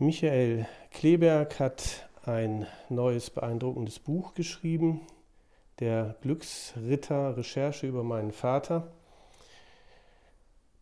Michael 0.00 0.68
Kleberg 0.92 1.58
hat 1.58 2.08
ein 2.24 2.68
neues 2.88 3.30
beeindruckendes 3.30 3.98
Buch 3.98 4.32
geschrieben, 4.34 5.00
der 5.80 6.14
Glücksritter 6.20 7.36
Recherche 7.36 7.88
über 7.88 8.04
meinen 8.04 8.30
Vater. 8.30 8.92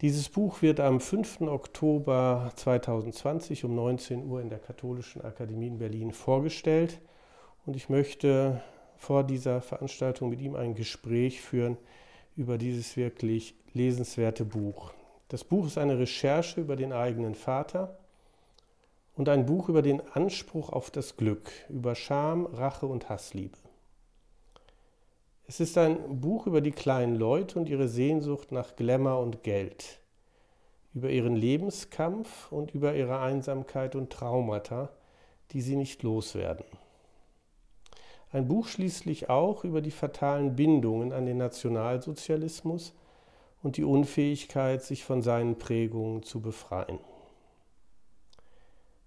Dieses 0.02 0.28
Buch 0.28 0.60
wird 0.60 0.80
am 0.80 1.00
5. 1.00 1.40
Oktober 1.40 2.52
2020 2.56 3.64
um 3.64 3.74
19 3.74 4.26
Uhr 4.26 4.42
in 4.42 4.50
der 4.50 4.58
Katholischen 4.58 5.24
Akademie 5.24 5.68
in 5.68 5.78
Berlin 5.78 6.12
vorgestellt 6.12 7.00
und 7.64 7.74
ich 7.74 7.88
möchte 7.88 8.60
vor 8.98 9.24
dieser 9.24 9.62
Veranstaltung 9.62 10.28
mit 10.28 10.42
ihm 10.42 10.54
ein 10.54 10.74
Gespräch 10.74 11.40
führen 11.40 11.78
über 12.36 12.58
dieses 12.58 12.98
wirklich 12.98 13.54
lesenswerte 13.72 14.44
Buch. 14.44 14.92
Das 15.28 15.42
Buch 15.42 15.68
ist 15.68 15.78
eine 15.78 15.98
Recherche 15.98 16.60
über 16.60 16.76
den 16.76 16.92
eigenen 16.92 17.34
Vater 17.34 17.98
und 19.16 19.28
ein 19.28 19.46
Buch 19.46 19.68
über 19.68 19.82
den 19.82 20.06
Anspruch 20.12 20.70
auf 20.70 20.90
das 20.90 21.16
Glück, 21.16 21.50
über 21.68 21.94
Scham, 21.94 22.46
Rache 22.46 22.86
und 22.86 23.08
Hassliebe. 23.08 23.56
Es 25.48 25.58
ist 25.60 25.78
ein 25.78 26.20
Buch 26.20 26.46
über 26.46 26.60
die 26.60 26.72
kleinen 26.72 27.16
Leute 27.16 27.58
und 27.58 27.68
ihre 27.68 27.88
Sehnsucht 27.88 28.52
nach 28.52 28.76
Glamour 28.76 29.20
und 29.20 29.42
Geld, 29.42 30.00
über 30.92 31.08
ihren 31.08 31.34
Lebenskampf 31.34 32.52
und 32.52 32.74
über 32.74 32.94
ihre 32.94 33.20
Einsamkeit 33.20 33.94
und 33.94 34.10
Traumata, 34.10 34.90
die 35.52 35.62
sie 35.62 35.76
nicht 35.76 36.02
loswerden. 36.02 36.66
Ein 38.32 38.48
Buch 38.48 38.66
schließlich 38.66 39.30
auch 39.30 39.64
über 39.64 39.80
die 39.80 39.92
fatalen 39.92 40.56
Bindungen 40.56 41.12
an 41.12 41.26
den 41.26 41.38
Nationalsozialismus 41.38 42.92
und 43.62 43.76
die 43.76 43.84
Unfähigkeit, 43.84 44.82
sich 44.82 45.04
von 45.04 45.22
seinen 45.22 45.56
Prägungen 45.56 46.22
zu 46.22 46.40
befreien. 46.40 46.98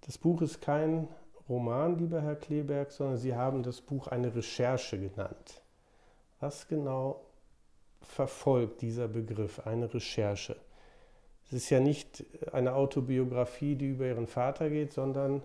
Das 0.06 0.18
Buch 0.18 0.42
ist 0.42 0.60
kein 0.60 1.08
Roman, 1.48 1.98
lieber 1.98 2.22
Herr 2.22 2.36
Kleberg, 2.36 2.92
sondern 2.92 3.18
Sie 3.18 3.34
haben 3.34 3.62
das 3.62 3.80
Buch 3.80 4.08
eine 4.08 4.34
Recherche 4.34 4.98
genannt. 4.98 5.62
Was 6.38 6.68
genau 6.68 7.20
verfolgt 8.00 8.82
dieser 8.82 9.08
Begriff, 9.08 9.66
eine 9.66 9.92
Recherche? 9.92 10.56
Es 11.46 11.52
ist 11.52 11.70
ja 11.70 11.80
nicht 11.80 12.24
eine 12.52 12.74
Autobiografie, 12.74 13.74
die 13.74 13.88
über 13.88 14.06
Ihren 14.06 14.28
Vater 14.28 14.70
geht, 14.70 14.92
sondern 14.92 15.42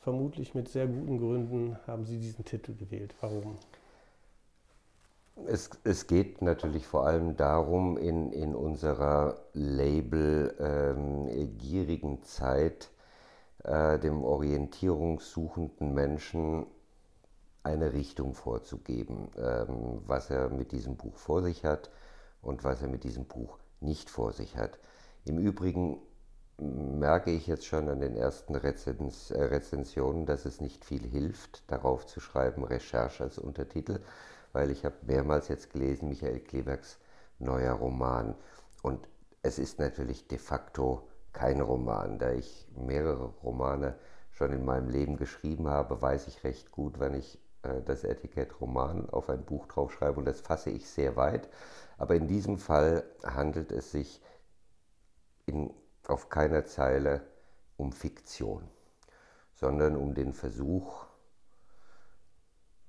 vermutlich 0.00 0.54
mit 0.54 0.68
sehr 0.68 0.86
guten 0.86 1.18
Gründen 1.18 1.76
haben 1.86 2.06
Sie 2.06 2.18
diesen 2.18 2.44
Titel 2.44 2.76
gewählt. 2.76 3.14
Warum? 3.20 3.56
Es, 5.46 5.68
es 5.82 6.06
geht 6.06 6.42
natürlich 6.42 6.86
vor 6.86 7.06
allem 7.06 7.36
darum, 7.36 7.98
in, 7.98 8.32
in 8.32 8.54
unserer 8.54 9.40
labelgierigen 9.52 12.12
ähm, 12.12 12.22
Zeit 12.22 12.90
äh, 13.64 13.98
dem 13.98 14.22
orientierungssuchenden 14.22 15.92
Menschen 15.92 16.66
eine 17.62 17.92
Richtung 17.92 18.34
vorzugeben, 18.34 19.30
ähm, 19.36 20.02
was 20.06 20.30
er 20.30 20.50
mit 20.50 20.72
diesem 20.72 20.96
Buch 20.96 21.16
vor 21.16 21.42
sich 21.42 21.64
hat 21.64 21.90
und 22.42 22.62
was 22.62 22.82
er 22.82 22.88
mit 22.88 23.04
diesem 23.04 23.24
Buch 23.24 23.58
nicht 23.80 24.10
vor 24.10 24.32
sich 24.32 24.56
hat. 24.56 24.78
Im 25.24 25.38
Übrigen 25.38 25.98
merke 26.58 27.30
ich 27.30 27.46
jetzt 27.46 27.66
schon 27.66 27.88
an 27.88 28.00
den 28.00 28.14
ersten 28.16 28.54
Rezens 28.54 29.30
äh, 29.30 29.42
Rezensionen, 29.42 30.26
dass 30.26 30.44
es 30.44 30.60
nicht 30.60 30.84
viel 30.84 31.02
hilft, 31.02 31.70
darauf 31.70 32.06
zu 32.06 32.20
schreiben, 32.20 32.64
Recherche 32.64 33.24
als 33.24 33.38
Untertitel, 33.38 34.00
weil 34.52 34.70
ich 34.70 34.84
habe 34.84 34.94
mehrmals 35.06 35.48
jetzt 35.48 35.70
gelesen, 35.70 36.08
Michael 36.10 36.40
Klebergs 36.40 36.98
neuer 37.38 37.72
Roman. 37.72 38.34
Und 38.82 39.08
es 39.42 39.58
ist 39.58 39.78
natürlich 39.78 40.28
de 40.28 40.38
facto 40.38 41.08
kein 41.34 41.60
Roman. 41.60 42.18
Da 42.18 42.32
ich 42.32 42.66
mehrere 42.74 43.26
Romane 43.42 43.98
schon 44.30 44.52
in 44.52 44.64
meinem 44.64 44.88
Leben 44.88 45.16
geschrieben 45.16 45.68
habe, 45.68 46.00
weiß 46.00 46.28
ich 46.28 46.42
recht 46.44 46.72
gut, 46.72 46.98
wenn 46.98 47.12
ich 47.14 47.38
äh, 47.62 47.82
das 47.82 48.04
Etikett 48.04 48.60
Roman 48.60 49.10
auf 49.10 49.28
ein 49.28 49.44
Buch 49.44 49.66
draufschreibe 49.66 50.18
und 50.18 50.24
das 50.24 50.40
fasse 50.40 50.70
ich 50.70 50.88
sehr 50.88 51.16
weit. 51.16 51.48
Aber 51.98 52.14
in 52.14 52.26
diesem 52.26 52.58
Fall 52.58 53.04
handelt 53.22 53.70
es 53.70 53.90
sich 53.90 54.22
in, 55.46 55.72
auf 56.08 56.30
keiner 56.30 56.64
Zeile 56.64 57.20
um 57.76 57.92
Fiktion, 57.92 58.68
sondern 59.54 59.96
um 59.96 60.14
den 60.14 60.32
Versuch, 60.32 61.06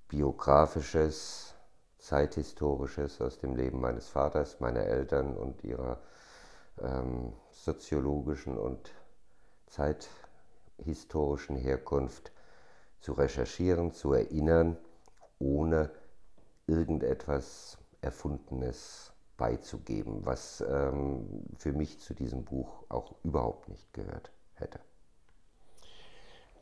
biografisches, 0.07 1.55
zeithistorisches 1.97 3.19
aus 3.21 3.39
dem 3.39 3.55
Leben 3.55 3.81
meines 3.81 4.07
Vaters, 4.07 4.59
meiner 4.59 4.81
Eltern 4.81 5.35
und 5.35 5.63
ihrer 5.63 5.99
ähm, 6.81 7.33
soziologischen 7.51 8.57
und 8.57 8.91
zeithistorischen 9.67 11.57
Herkunft 11.57 12.31
zu 12.99 13.13
recherchieren, 13.13 13.91
zu 13.91 14.13
erinnern, 14.13 14.77
ohne 15.39 15.91
irgendetwas 16.67 17.77
Erfundenes 18.01 19.11
beizugeben, 19.37 20.25
was 20.25 20.63
ähm, 20.67 21.43
für 21.57 21.73
mich 21.73 21.99
zu 21.99 22.13
diesem 22.13 22.43
Buch 22.43 22.83
auch 22.89 23.15
überhaupt 23.23 23.69
nicht 23.69 23.93
gehört 23.93 24.31
hätte. 24.55 24.79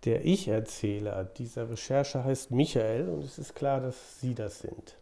Der 0.06 0.26
Ich-Erzähler 0.26 1.24
dieser 1.24 1.70
Recherche 1.70 2.24
heißt 2.24 2.52
Michael 2.52 3.08
und 3.08 3.24
es 3.24 3.38
ist 3.38 3.56
klar, 3.56 3.80
dass 3.80 4.20
Sie 4.20 4.36
das 4.36 4.60
sind. 4.60 4.98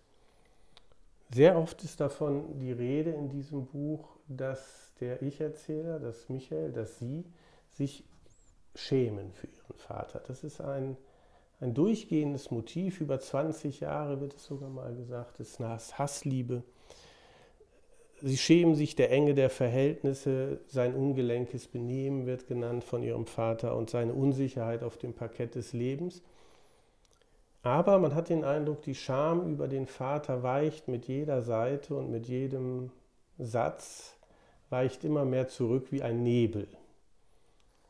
Sehr 1.33 1.57
oft 1.57 1.83
ist 1.83 1.99
davon 1.99 2.59
die 2.59 2.71
Rede 2.73 3.11
in 3.11 3.29
diesem 3.29 3.65
Buch, 3.65 4.17
dass 4.27 4.90
der 5.01 5.21
Ich-Erzähler, 5.21 5.99
dass 5.99 6.29
Michael, 6.29 6.71
dass 6.71 6.99
Sie 6.99 7.25
sich 7.71 8.05
schämen 8.75 9.33
für 9.33 9.47
Ihren 9.47 9.77
Vater. 9.77 10.21
Das 10.27 10.43
ist 10.43 10.61
ein, 10.61 10.95
ein 11.59 11.73
durchgehendes 11.73 12.51
Motiv. 12.51 13.01
Über 13.01 13.19
20 13.19 13.81
Jahre 13.81 14.21
wird 14.21 14.35
es 14.35 14.45
sogar 14.45 14.69
mal 14.69 14.95
gesagt, 14.95 15.39
ist 15.39 15.59
Hassliebe. 15.59 16.63
Sie 18.23 18.37
schämen 18.37 18.75
sich 18.75 18.95
der 18.95 19.11
Enge 19.11 19.33
der 19.33 19.49
Verhältnisse, 19.49 20.59
sein 20.67 20.93
ungelenkes 20.93 21.67
Benehmen 21.67 22.27
wird 22.27 22.47
genannt 22.47 22.83
von 22.83 23.01
ihrem 23.01 23.25
Vater 23.25 23.75
und 23.75 23.89
seine 23.89 24.13
Unsicherheit 24.13 24.83
auf 24.83 24.97
dem 24.97 25.13
Parkett 25.13 25.55
des 25.55 25.73
Lebens. 25.73 26.21
Aber 27.63 27.97
man 27.97 28.13
hat 28.13 28.29
den 28.29 28.43
Eindruck, 28.43 28.83
die 28.83 28.95
Scham 28.95 29.51
über 29.51 29.67
den 29.67 29.87
Vater 29.87 30.43
weicht 30.43 30.87
mit 30.87 31.07
jeder 31.07 31.41
Seite 31.41 31.95
und 31.95 32.11
mit 32.11 32.27
jedem 32.27 32.91
Satz, 33.39 34.15
weicht 34.71 35.03
immer 35.03 35.25
mehr 35.25 35.47
zurück 35.47 35.87
wie 35.91 36.01
ein 36.01 36.23
Nebel. 36.23 36.67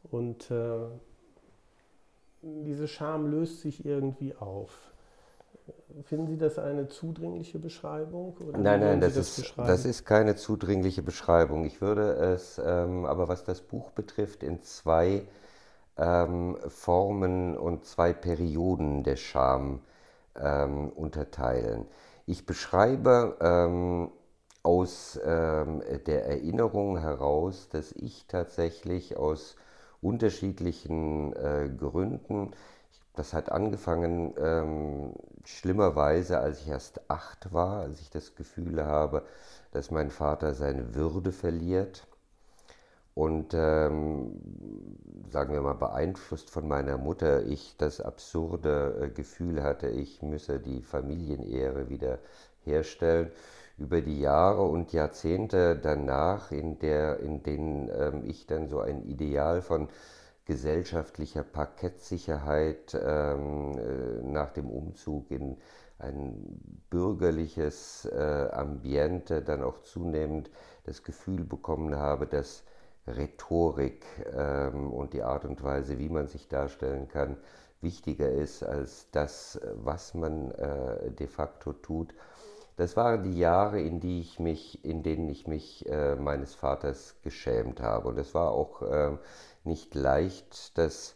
Und 0.04 0.50
äh, 0.52 0.88
diese 2.42 2.88
Scham 2.88 3.30
löst 3.30 3.62
sich 3.62 3.86
irgendwie 3.86 4.36
auf. 4.36 4.92
Finden 6.04 6.28
Sie 6.28 6.38
das 6.38 6.58
eine 6.58 6.88
zudringliche 6.88 7.60
Beschreibung? 7.60 8.36
nein, 8.54 8.80
nein, 8.80 9.00
das, 9.00 9.14
das, 9.14 9.38
ist, 9.38 9.54
das 9.58 9.86
ist 9.86 10.06
keine 10.06 10.36
zudringliche 10.36 11.04
Beschreibung. 11.04 11.66
Ich 11.66 11.82
würde 11.82 12.14
es 12.14 12.60
ähm, 12.64 13.06
aber, 13.06 13.28
was 13.28 13.44
das 13.44 13.62
Buch 13.62 13.92
betrifft, 13.92 14.42
in 14.42 14.62
zwei 14.64 15.28
ähm, 15.98 16.58
Formen 16.68 17.56
und 17.58 17.86
zwei 17.86 18.12
Perioden 18.12 19.04
der 19.04 19.18
Scham 19.18 19.82
ähm, 20.36 20.90
unterteilen. 20.90 21.86
Ich 22.26 22.46
beschreibe 22.46 23.38
ähm, 23.40 24.12
aus 24.64 25.20
ähm, 25.24 25.82
der 26.06 26.26
Erinnerung 26.26 26.98
heraus, 27.00 27.70
dass 27.70 27.92
ich 27.94 28.26
tatsächlich 28.28 29.18
aus 29.18 29.56
unterschiedlichen 30.02 31.34
äh, 31.34 31.70
Gründen, 31.76 32.52
das 33.16 33.34
hat 33.34 33.52
angefangen 33.52 34.34
ähm, 34.38 35.14
schlimmerweise, 35.46 36.40
als 36.40 36.62
ich 36.62 36.70
erst 36.70 37.10
acht 37.10 37.54
war, 37.54 37.82
als 37.82 38.02
ich 38.02 38.10
das 38.10 38.36
Gefühl 38.36 38.86
habe, 38.86 39.24
dass 39.72 39.92
mein 39.92 40.12
Vater 40.12 40.54
seine 40.54 40.96
Würde 40.96 41.32
verliert 41.32 42.08
und 43.14 43.54
ähm, 43.54 44.40
sagen 45.30 45.54
wir 45.54 45.62
mal 45.62 45.74
beeinflusst 45.74 46.50
von 46.50 46.68
meiner 46.68 46.98
Mutter, 46.98 47.46
ich 47.46 47.76
das 47.78 48.00
absurde 48.00 49.02
äh, 49.02 49.10
Gefühl 49.10 49.64
hatte, 49.64 49.88
ich 49.88 50.22
müsse 50.22 50.60
die 50.60 50.82
Familienehre 50.82 51.90
wieder 51.90 52.20
herstellen. 52.64 53.32
Über 53.82 54.02
die 54.02 54.20
Jahre 54.20 54.62
und 54.62 54.94
Jahrzehnte 54.94 55.76
danach, 55.76 56.52
in, 56.52 56.78
der, 56.78 57.20
in 57.20 57.42
denen 57.42 57.90
ähm, 57.90 58.24
ich 58.26 58.46
dann 58.46 58.68
so 58.68 58.80
ein 58.80 59.02
Ideal 59.02 59.64
von 59.64 59.88
gesellschaftlicher 60.46 61.42
Parkettsicherheit 61.42 62.94
ähm, 62.94 63.80
äh, 63.80 64.22
nach 64.22 64.52
dem 64.52 64.70
Umzug 64.70 65.32
in 65.32 65.58
ein 65.98 66.60
bürgerliches 66.92 68.06
äh, 68.06 68.50
Ambiente 68.52 69.42
dann 69.42 69.64
auch 69.64 69.80
zunehmend 69.82 70.52
das 70.84 71.02
Gefühl 71.02 71.44
bekommen 71.44 71.96
habe, 71.96 72.28
dass 72.28 72.64
Rhetorik 73.08 74.06
ähm, 74.36 74.92
und 74.92 75.14
die 75.14 75.24
Art 75.24 75.44
und 75.46 75.64
Weise, 75.64 75.98
wie 75.98 76.10
man 76.10 76.28
sich 76.28 76.48
darstellen 76.48 77.08
kann, 77.08 77.36
wichtiger 77.82 78.30
ist 78.30 78.62
als 78.62 79.10
das, 79.12 79.60
was 79.74 80.14
man 80.14 80.52
äh, 80.52 81.10
de 81.12 81.26
facto 81.26 81.74
tut. 81.74 82.14
Das 82.78 82.96
waren 82.98 83.24
die 83.24 83.38
Jahre, 83.38 83.82
in, 83.82 84.00
die 84.00 84.22
ich 84.22 84.40
mich, 84.40 84.84
in 84.86 85.04
denen 85.04 85.30
ich 85.30 85.48
mich 85.48 85.86
äh, 85.88 86.16
meines 86.16 86.56
Vaters 86.56 87.16
geschämt 87.22 87.82
habe. 87.82 88.08
Und 88.08 88.18
es 88.18 88.34
war 88.34 88.52
auch 88.52 88.82
äh, 88.82 89.18
nicht 89.64 89.94
leicht, 89.94 90.78
das 90.78 91.16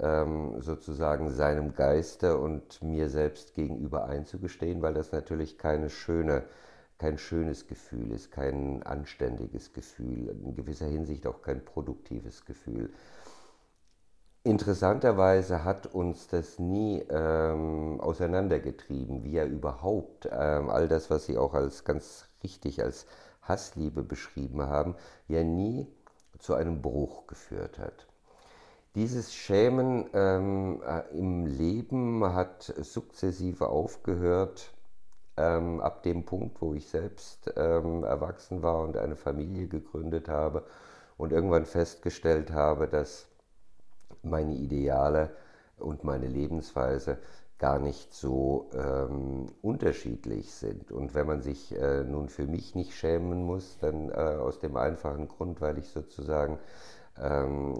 ähm, 0.00 0.60
sozusagen 0.60 1.30
seinem 1.30 1.74
Geiste 1.74 2.38
und 2.38 2.82
mir 2.82 3.08
selbst 3.08 3.54
gegenüber 3.54 4.04
einzugestehen, 4.06 4.82
weil 4.82 4.94
das 4.94 5.12
natürlich 5.12 5.58
keine 5.58 5.90
schöne, 5.90 6.44
kein 6.98 7.18
schönes 7.18 7.66
Gefühl 7.66 8.12
ist, 8.12 8.30
kein 8.30 8.82
anständiges 8.82 9.72
Gefühl, 9.72 10.28
in 10.28 10.54
gewisser 10.54 10.86
Hinsicht 10.86 11.26
auch 11.26 11.42
kein 11.42 11.64
produktives 11.64 12.44
Gefühl. 12.44 12.90
Interessanterweise 14.44 15.64
hat 15.64 15.86
uns 15.86 16.26
das 16.26 16.58
nie 16.58 16.98
ähm, 17.08 18.00
auseinandergetrieben, 18.00 19.22
wie 19.22 19.36
er 19.36 19.46
überhaupt 19.46 20.28
ähm, 20.32 20.68
all 20.68 20.88
das, 20.88 21.10
was 21.10 21.26
Sie 21.26 21.38
auch 21.38 21.54
als 21.54 21.84
ganz 21.84 22.28
richtig 22.42 22.82
als 22.82 23.06
Hassliebe 23.42 24.02
beschrieben 24.02 24.62
haben, 24.62 24.96
ja 25.28 25.44
nie 25.44 25.86
zu 26.40 26.54
einem 26.54 26.82
Bruch 26.82 27.28
geführt 27.28 27.78
hat. 27.78 28.08
Dieses 28.96 29.32
Schämen 29.32 30.10
ähm, 30.12 30.82
äh, 30.84 31.16
im 31.16 31.46
Leben 31.46 32.24
hat 32.34 32.74
sukzessive 32.78 33.68
aufgehört, 33.68 34.72
ähm, 35.36 35.80
ab 35.80 36.02
dem 36.02 36.24
Punkt, 36.24 36.60
wo 36.60 36.74
ich 36.74 36.88
selbst 36.88 37.52
ähm, 37.56 38.02
erwachsen 38.02 38.62
war 38.62 38.80
und 38.80 38.96
eine 38.96 39.14
Familie 39.16 39.68
gegründet 39.68 40.28
habe 40.28 40.64
und 41.16 41.32
irgendwann 41.32 41.64
festgestellt 41.64 42.50
habe, 42.50 42.88
dass 42.88 43.28
meine 44.22 44.54
Ideale 44.54 45.30
und 45.78 46.04
meine 46.04 46.26
Lebensweise 46.26 47.18
gar 47.58 47.78
nicht 47.78 48.12
so 48.12 48.70
ähm, 48.74 49.46
unterschiedlich 49.62 50.52
sind. 50.52 50.90
Und 50.90 51.14
wenn 51.14 51.28
man 51.28 51.42
sich 51.42 51.72
äh, 51.76 52.02
nun 52.02 52.28
für 52.28 52.46
mich 52.46 52.74
nicht 52.74 52.92
schämen 52.94 53.44
muss, 53.44 53.78
dann 53.78 54.10
äh, 54.10 54.14
aus 54.14 54.58
dem 54.58 54.76
einfachen 54.76 55.28
Grund, 55.28 55.60
weil 55.60 55.78
ich 55.78 55.88
sozusagen 55.88 56.58
ähm, 57.20 57.74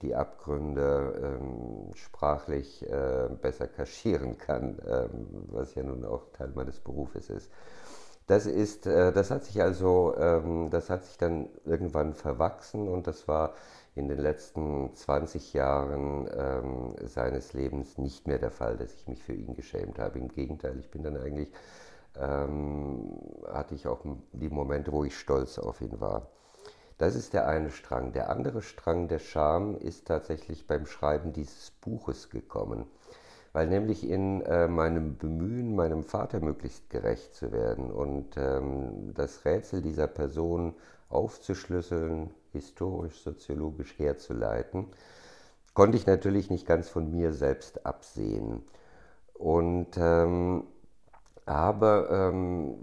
die 0.00 0.14
Abgründe 0.14 1.38
ähm, 1.38 1.94
sprachlich 1.94 2.88
äh, 2.88 3.28
besser 3.42 3.66
kaschieren 3.66 4.38
kann, 4.38 4.78
ähm, 4.86 5.26
was 5.48 5.74
ja 5.74 5.82
nun 5.82 6.04
auch 6.04 6.30
Teil 6.32 6.52
meines 6.54 6.80
Berufes 6.80 7.28
ist. 7.30 7.50
Das 8.26 8.46
ist, 8.46 8.86
äh, 8.86 9.12
das 9.12 9.30
hat 9.30 9.44
sich 9.44 9.60
also, 9.60 10.14
ähm, 10.16 10.70
das 10.70 10.88
hat 10.88 11.04
sich 11.04 11.18
dann 11.18 11.48
irgendwann 11.64 12.14
verwachsen 12.14 12.88
und 12.88 13.06
das 13.06 13.26
war 13.26 13.54
in 14.00 14.08
den 14.08 14.18
letzten 14.18 14.94
20 14.94 15.52
Jahren 15.52 16.28
ähm, 16.34 16.94
seines 17.06 17.52
Lebens 17.52 17.98
nicht 17.98 18.26
mehr 18.26 18.38
der 18.38 18.50
Fall, 18.50 18.76
dass 18.78 18.94
ich 18.94 19.06
mich 19.06 19.22
für 19.22 19.34
ihn 19.34 19.54
geschämt 19.54 19.98
habe. 19.98 20.18
Im 20.18 20.28
Gegenteil, 20.28 20.78
ich 20.78 20.90
bin 20.90 21.02
dann 21.02 21.18
eigentlich, 21.18 21.52
ähm, 22.18 23.18
hatte 23.46 23.74
ich 23.74 23.86
auch 23.86 24.00
die 24.32 24.48
Momente, 24.48 24.90
wo 24.90 25.04
ich 25.04 25.18
stolz 25.18 25.58
auf 25.58 25.82
ihn 25.82 26.00
war. 26.00 26.28
Das 26.96 27.14
ist 27.14 27.34
der 27.34 27.46
eine 27.46 27.70
Strang. 27.70 28.12
Der 28.12 28.30
andere 28.30 28.62
Strang 28.62 29.06
der 29.08 29.18
Scham 29.18 29.76
ist 29.76 30.06
tatsächlich 30.06 30.66
beim 30.66 30.86
Schreiben 30.86 31.32
dieses 31.34 31.70
Buches 31.70 32.30
gekommen, 32.30 32.86
weil 33.52 33.66
nämlich 33.66 34.08
in 34.08 34.40
äh, 34.42 34.66
meinem 34.66 35.18
Bemühen, 35.18 35.76
meinem 35.76 36.04
Vater 36.04 36.40
möglichst 36.40 36.88
gerecht 36.88 37.34
zu 37.34 37.52
werden 37.52 37.90
und 37.90 38.36
ähm, 38.38 39.12
das 39.14 39.44
Rätsel 39.44 39.82
dieser 39.82 40.06
Person 40.06 40.74
aufzuschlüsseln, 41.10 42.30
historisch, 42.52 43.22
soziologisch 43.22 43.98
herzuleiten, 43.98 44.86
konnte 45.74 45.96
ich 45.96 46.06
natürlich 46.06 46.50
nicht 46.50 46.66
ganz 46.66 46.88
von 46.88 47.10
mir 47.10 47.32
selbst 47.32 47.86
absehen. 47.86 48.62
Und 49.34 49.96
ähm, 49.96 50.64
aber 51.46 52.10
ähm, 52.10 52.74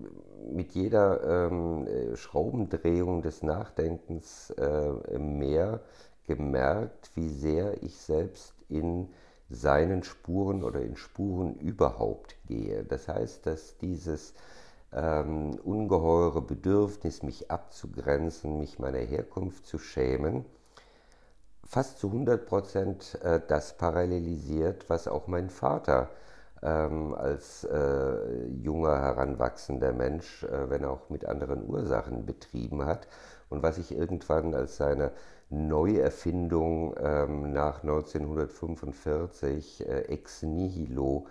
mit 0.52 0.74
jeder 0.74 1.48
ähm, 1.48 1.88
Schraubendrehung 2.16 3.22
des 3.22 3.44
Nachdenkens 3.44 4.50
äh, 4.52 5.18
mehr 5.18 5.82
gemerkt, 6.26 7.12
wie 7.16 7.30
sehr 7.30 7.82
ich 7.84 7.98
selbst 7.98 8.54
in 8.70 9.08
seinen 9.50 10.04
Spuren 10.04 10.64
oder 10.64 10.82
in 10.82 10.98
Spuren 10.98 11.56
überhaupt 11.56 12.36
gehe. 12.48 12.84
Das 12.84 13.08
heißt, 13.08 13.46
dass 13.46 13.78
dieses 13.78 14.34
ähm, 14.94 15.60
ungeheure 15.64 16.42
Bedürfnis, 16.42 17.24
mich 17.24 17.52
abzugrenzen, 17.52 18.60
mich 18.60 18.80
meiner 18.80 19.00
Herkunft 19.00 19.66
zu 19.66 19.80
schämen, 19.80 20.46
fast 21.66 22.00
zu 22.00 22.08
100 22.08 22.46
Prozent 22.46 23.20
äh, 23.24 23.42
das 23.48 23.78
parallelisiert, 23.78 24.90
was 24.90 25.08
auch 25.08 25.28
mein 25.28 25.50
Vater 25.50 26.10
ähm, 26.64 27.14
als 27.14 27.64
äh, 27.66 28.48
junger, 28.48 29.00
heranwachsender 29.02 29.94
Mensch, 29.94 30.44
äh, 30.44 30.70
wenn 30.70 30.86
auch 30.86 31.10
mit 31.10 31.26
anderen 31.26 31.68
Ursachen 31.70 32.26
betrieben 32.26 32.86
hat 32.86 33.08
und 33.50 33.64
was 33.64 33.78
ich 33.78 33.92
irgendwann 33.92 34.56
als 34.56 34.78
seine 34.78 35.12
Neuerfindung 35.50 36.96
ähm, 37.00 37.54
nach 37.54 37.84
1945 37.84 39.88
äh, 39.88 40.02
ex 40.08 40.44
nihilo, 40.44 41.28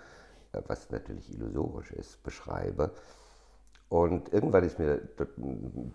äh, 0.52 0.62
was 0.66 0.90
natürlich 0.90 1.32
illusorisch 1.34 1.92
ist, 1.92 2.22
beschreibe. 2.22 2.92
Und 3.96 4.30
irgendwann 4.30 4.62
ist 4.64 4.78
mir 4.78 5.00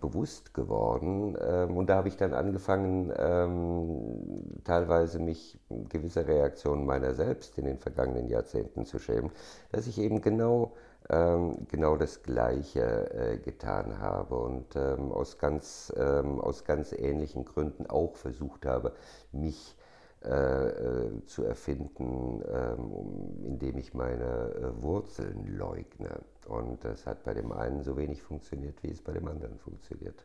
bewusst 0.00 0.54
geworden, 0.54 1.36
ähm, 1.40 1.76
und 1.76 1.86
da 1.88 1.94
habe 1.94 2.08
ich 2.08 2.16
dann 2.16 2.34
angefangen, 2.34 3.12
ähm, 3.16 4.60
teilweise 4.64 5.20
mich 5.20 5.60
gewisse 5.88 6.26
Reaktionen 6.26 6.84
meiner 6.84 7.14
selbst 7.14 7.56
in 7.58 7.66
den 7.66 7.78
vergangenen 7.78 8.26
Jahrzehnten 8.26 8.86
zu 8.86 8.98
schämen, 8.98 9.30
dass 9.70 9.86
ich 9.86 10.00
eben 10.00 10.20
genau, 10.20 10.72
ähm, 11.10 11.58
genau 11.70 11.96
das 11.96 12.24
Gleiche 12.24 13.12
äh, 13.14 13.38
getan 13.38 14.00
habe 14.00 14.34
und 14.34 14.74
ähm, 14.74 15.12
aus, 15.12 15.38
ganz, 15.38 15.92
ähm, 15.96 16.40
aus 16.40 16.64
ganz 16.64 16.92
ähnlichen 16.92 17.44
Gründen 17.44 17.86
auch 17.86 18.16
versucht 18.16 18.66
habe, 18.66 18.94
mich 19.30 19.76
äh, 20.24 20.68
äh, 20.68 21.26
zu 21.26 21.42
erfinden, 21.42 22.42
ähm, 22.46 23.44
indem 23.44 23.78
ich 23.78 23.92
meine 23.92 24.54
äh, 24.54 24.82
Wurzeln 24.82 25.46
leugne. 25.56 26.20
Und 26.46 26.84
das 26.84 27.06
hat 27.06 27.24
bei 27.24 27.34
dem 27.34 27.50
einen 27.50 27.82
so 27.82 27.96
wenig 27.96 28.22
funktioniert, 28.22 28.82
wie 28.82 28.90
es 28.90 29.02
bei 29.02 29.12
dem 29.12 29.26
anderen 29.26 29.58
funktioniert. 29.58 30.24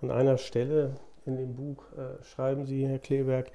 An 0.00 0.10
einer 0.10 0.38
Stelle 0.38 0.96
in 1.26 1.36
dem 1.36 1.54
Buch 1.54 1.84
äh, 1.92 2.22
schreiben 2.24 2.64
Sie, 2.64 2.86
Herr 2.86 2.98
Kleberg, 2.98 3.50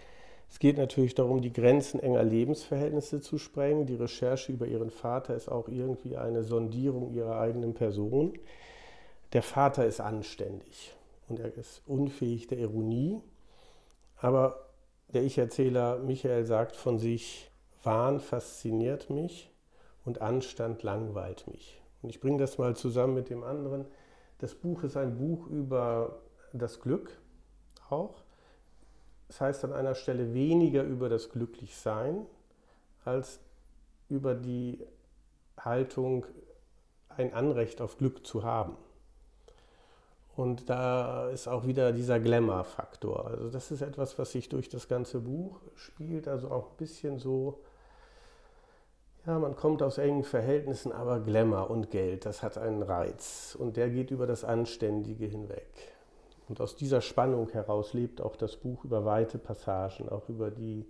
es 0.50 0.60
geht 0.60 0.78
natürlich 0.78 1.16
darum, 1.16 1.42
die 1.42 1.52
Grenzen 1.52 2.00
enger 2.00 2.24
Lebensverhältnisse 2.24 3.22
zu 3.22 3.38
sprengen. 3.40 3.88
Die 3.88 3.96
Recherche 3.96 4.52
über 4.52 4.68
Ihren 4.68 4.92
Vater 4.92 5.36
ist 5.36 5.50
auch 5.50 5.68
irgendwie 5.68 6.18
eine 6.18 6.44
Sondierung 6.44 7.12
Ihrer 7.12 7.40
eigenen 7.40 7.74
Person. 7.74 8.34
Der 9.34 9.42
Vater 9.42 9.86
ist 9.86 10.00
anständig 10.00 10.94
und 11.28 11.40
er 11.40 11.58
ist 11.58 11.82
unfähig 11.88 12.48
der 12.48 12.60
Ironie. 12.60 13.22
Aber 14.18 14.65
der 15.16 15.24
Ich-Erzähler 15.24 15.98
Michael 16.00 16.46
sagt 16.46 16.76
von 16.76 17.00
sich, 17.00 17.50
Wahn 17.84 18.20
fasziniert 18.20 19.10
mich 19.10 19.50
und 20.04 20.22
Anstand 20.22 20.84
langweilt 20.84 21.48
mich. 21.48 21.82
Und 22.02 22.10
ich 22.10 22.20
bringe 22.20 22.38
das 22.38 22.58
mal 22.58 22.76
zusammen 22.76 23.14
mit 23.14 23.30
dem 23.30 23.44
anderen. 23.44 23.86
Das 24.40 24.54
Buch 24.54 24.84
ist 24.84 24.98
ein 24.98 25.18
Buch 25.18 25.48
über 25.48 26.20
das 26.52 26.82
Glück 26.82 27.18
auch. 27.90 28.24
Das 29.30 29.40
heißt 29.40 29.64
an 29.64 29.72
einer 29.72 29.96
Stelle 29.96 30.34
weniger 30.34 30.84
über 30.84 31.08
das 31.08 31.30
Glücklichsein 31.30 32.26
als 33.06 33.40
über 34.10 34.36
die 34.36 34.86
Haltung, 35.58 36.26
ein 37.08 37.34
Anrecht 37.34 37.80
auf 37.80 37.98
Glück 37.98 38.28
zu 38.28 38.44
haben. 38.44 38.76
Und 40.36 40.70
da 40.70 41.30
ist 41.30 41.48
auch 41.48 41.66
wieder 41.66 41.94
dieser 41.94 42.20
Glamour-Faktor. 42.20 43.28
Also 43.28 43.50
das 43.50 43.72
ist 43.72 43.82
etwas, 43.82 44.20
was 44.20 44.32
sich 44.32 44.50
durch 44.50 44.68
das 44.68 44.88
ganze 44.88 45.20
Buch 45.22 45.62
spielt, 45.76 46.28
also 46.28 46.52
auch 46.52 46.72
ein 46.72 46.78
bisschen 46.78 47.20
so 47.20 47.62
ja, 49.26 49.40
man 49.40 49.56
kommt 49.56 49.82
aus 49.82 49.98
engen 49.98 50.24
Verhältnissen, 50.24 50.92
aber 50.92 51.20
Glamour 51.20 51.72
und 51.72 51.90
Geld, 51.90 52.26
das 52.26 52.44
hat 52.44 52.58
einen 52.58 52.84
Reiz 52.84 53.58
und 53.60 53.76
der 53.76 53.90
geht 53.90 54.12
über 54.12 54.28
das 54.28 54.44
Anständige 54.44 55.26
hinweg. 55.26 55.96
Und 56.48 56.62
aus 56.62 56.76
dieser 56.76 57.02
Spannung 57.02 57.50
heraus 57.50 57.94
lebt 57.94 58.22
auch 58.22 58.36
das 58.36 58.56
Buch 58.56 58.86
über 58.86 59.04
weite 59.04 59.40
Passagen, 59.40 60.10
auch 60.10 60.30
über 60.30 60.52
die 60.52 60.86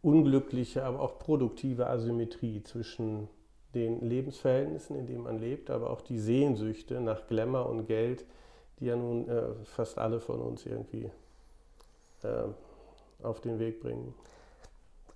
unglückliche, 0.00 0.84
aber 0.84 1.00
auch 1.00 1.18
produktive 1.18 1.86
Asymmetrie 1.86 2.62
zwischen 2.62 3.28
den 3.74 4.00
Lebensverhältnissen, 4.00 4.96
in 4.96 5.06
denen 5.06 5.24
man 5.24 5.38
lebt, 5.38 5.68
aber 5.68 5.90
auch 5.90 6.00
die 6.00 6.18
Sehnsüchte 6.18 7.02
nach 7.02 7.26
Glamour 7.26 7.68
und 7.68 7.86
Geld, 7.86 8.24
die 8.78 8.86
ja 8.86 8.96
nun 8.96 9.28
äh, 9.28 9.64
fast 9.64 9.98
alle 9.98 10.20
von 10.20 10.40
uns 10.40 10.66
irgendwie 10.66 11.10
äh, 12.22 12.44
auf 13.22 13.40
den 13.40 13.58
Weg 13.58 13.80
bringen. 13.80 14.14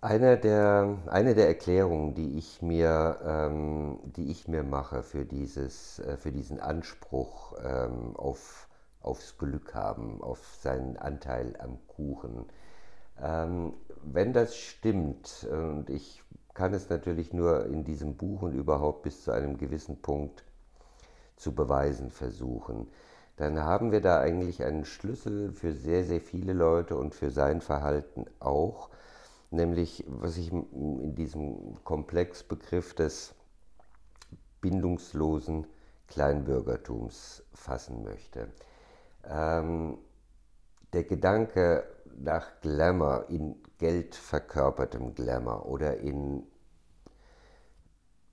Eine 0.02 0.38
der, 0.38 0.96
eine 1.06 1.34
der 1.34 1.48
Erklärungen, 1.48 2.14
die 2.14 2.38
ich, 2.38 2.62
mir, 2.62 3.18
ähm, 3.22 3.98
die 4.04 4.30
ich 4.30 4.48
mir 4.48 4.62
mache 4.62 5.02
für, 5.02 5.26
dieses, 5.26 5.98
äh, 5.98 6.16
für 6.16 6.32
diesen 6.32 6.58
Anspruch 6.58 7.54
ähm, 7.62 8.16
auf, 8.16 8.68
aufs 9.02 9.36
Glück 9.36 9.74
haben, 9.74 10.22
auf 10.22 10.38
seinen 10.62 10.96
Anteil 10.96 11.54
am 11.58 11.78
Kuchen, 11.86 12.46
ähm, 13.22 13.74
wenn 14.02 14.32
das 14.32 14.56
stimmt, 14.56 15.46
und 15.50 15.90
ich 15.90 16.22
kann 16.54 16.72
es 16.72 16.88
natürlich 16.88 17.34
nur 17.34 17.66
in 17.66 17.84
diesem 17.84 18.16
Buch 18.16 18.40
und 18.40 18.54
überhaupt 18.54 19.02
bis 19.02 19.24
zu 19.24 19.30
einem 19.30 19.58
gewissen 19.58 20.00
Punkt 20.00 20.42
zu 21.36 21.54
beweisen 21.54 22.10
versuchen, 22.10 22.88
dann 23.40 23.60
haben 23.60 23.90
wir 23.90 24.02
da 24.02 24.20
eigentlich 24.20 24.62
einen 24.62 24.84
Schlüssel 24.84 25.52
für 25.52 25.72
sehr, 25.72 26.04
sehr 26.04 26.20
viele 26.20 26.52
Leute 26.52 26.96
und 26.96 27.14
für 27.14 27.30
sein 27.30 27.62
Verhalten 27.62 28.26
auch, 28.38 28.90
nämlich 29.50 30.04
was 30.06 30.36
ich 30.36 30.52
in 30.52 31.14
diesem 31.14 31.82
Komplexbegriff 31.82 32.94
des 32.94 33.34
bindungslosen 34.60 35.66
Kleinbürgertums 36.06 37.42
fassen 37.54 38.04
möchte. 38.04 38.48
Ähm, 39.24 39.96
der 40.92 41.04
Gedanke 41.04 41.84
nach 42.18 42.60
Glamour, 42.60 43.24
in 43.30 43.56
Geld 43.78 44.16
verkörpertem 44.16 45.14
Glamour 45.14 45.64
oder 45.64 45.96
in 45.96 46.42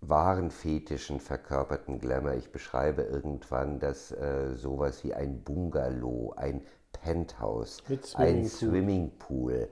wahren 0.07 0.51
Fetischen 0.51 1.19
verkörperten 1.19 1.99
Glamour. 1.99 2.33
Ich 2.35 2.51
beschreibe 2.51 3.03
irgendwann, 3.03 3.79
dass 3.79 4.11
äh, 4.11 4.55
sowas 4.55 5.03
wie 5.03 5.13
ein 5.13 5.43
Bungalow, 5.43 6.33
ein 6.37 6.61
Penthouse, 6.91 7.83
ein 8.15 8.45
Swimmingpool, 8.45 9.69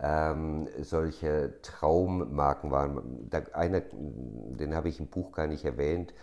ähm, 0.00 0.68
solche 0.80 1.60
Traummarken 1.62 2.70
waren. 2.70 3.28
Da, 3.30 3.42
einer, 3.52 3.80
den 3.80 4.74
habe 4.74 4.88
ich 4.88 4.98
im 5.00 5.06
Buch 5.06 5.32
gar 5.32 5.46
nicht 5.46 5.64
erwähnt. 5.64 6.14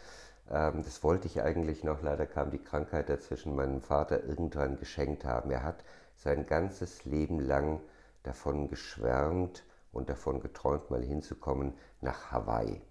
Ähm, 0.50 0.84
das 0.84 1.04
wollte 1.04 1.28
ich 1.28 1.42
eigentlich 1.42 1.84
noch. 1.84 2.02
Leider 2.02 2.26
kam 2.26 2.52
die 2.52 2.60
Krankheit 2.60 3.10
dazwischen. 3.10 3.56
Meinem 3.56 3.82
Vater 3.82 4.24
irgendwann 4.24 4.78
geschenkt 4.78 5.24
haben. 5.24 5.52
Er 5.52 5.64
hat 5.64 5.84
sein 6.16 6.46
ganzes 6.46 7.06
Leben 7.06 7.40
lang 7.40 7.80
davon 8.24 8.68
geschwärmt 8.68 9.64
und 9.92 10.10
davon 10.10 10.42
geträumt, 10.42 10.90
mal 10.92 11.02
hinzukommen 11.02 11.74
nach 12.02 12.32
Hawaii. 12.32 12.82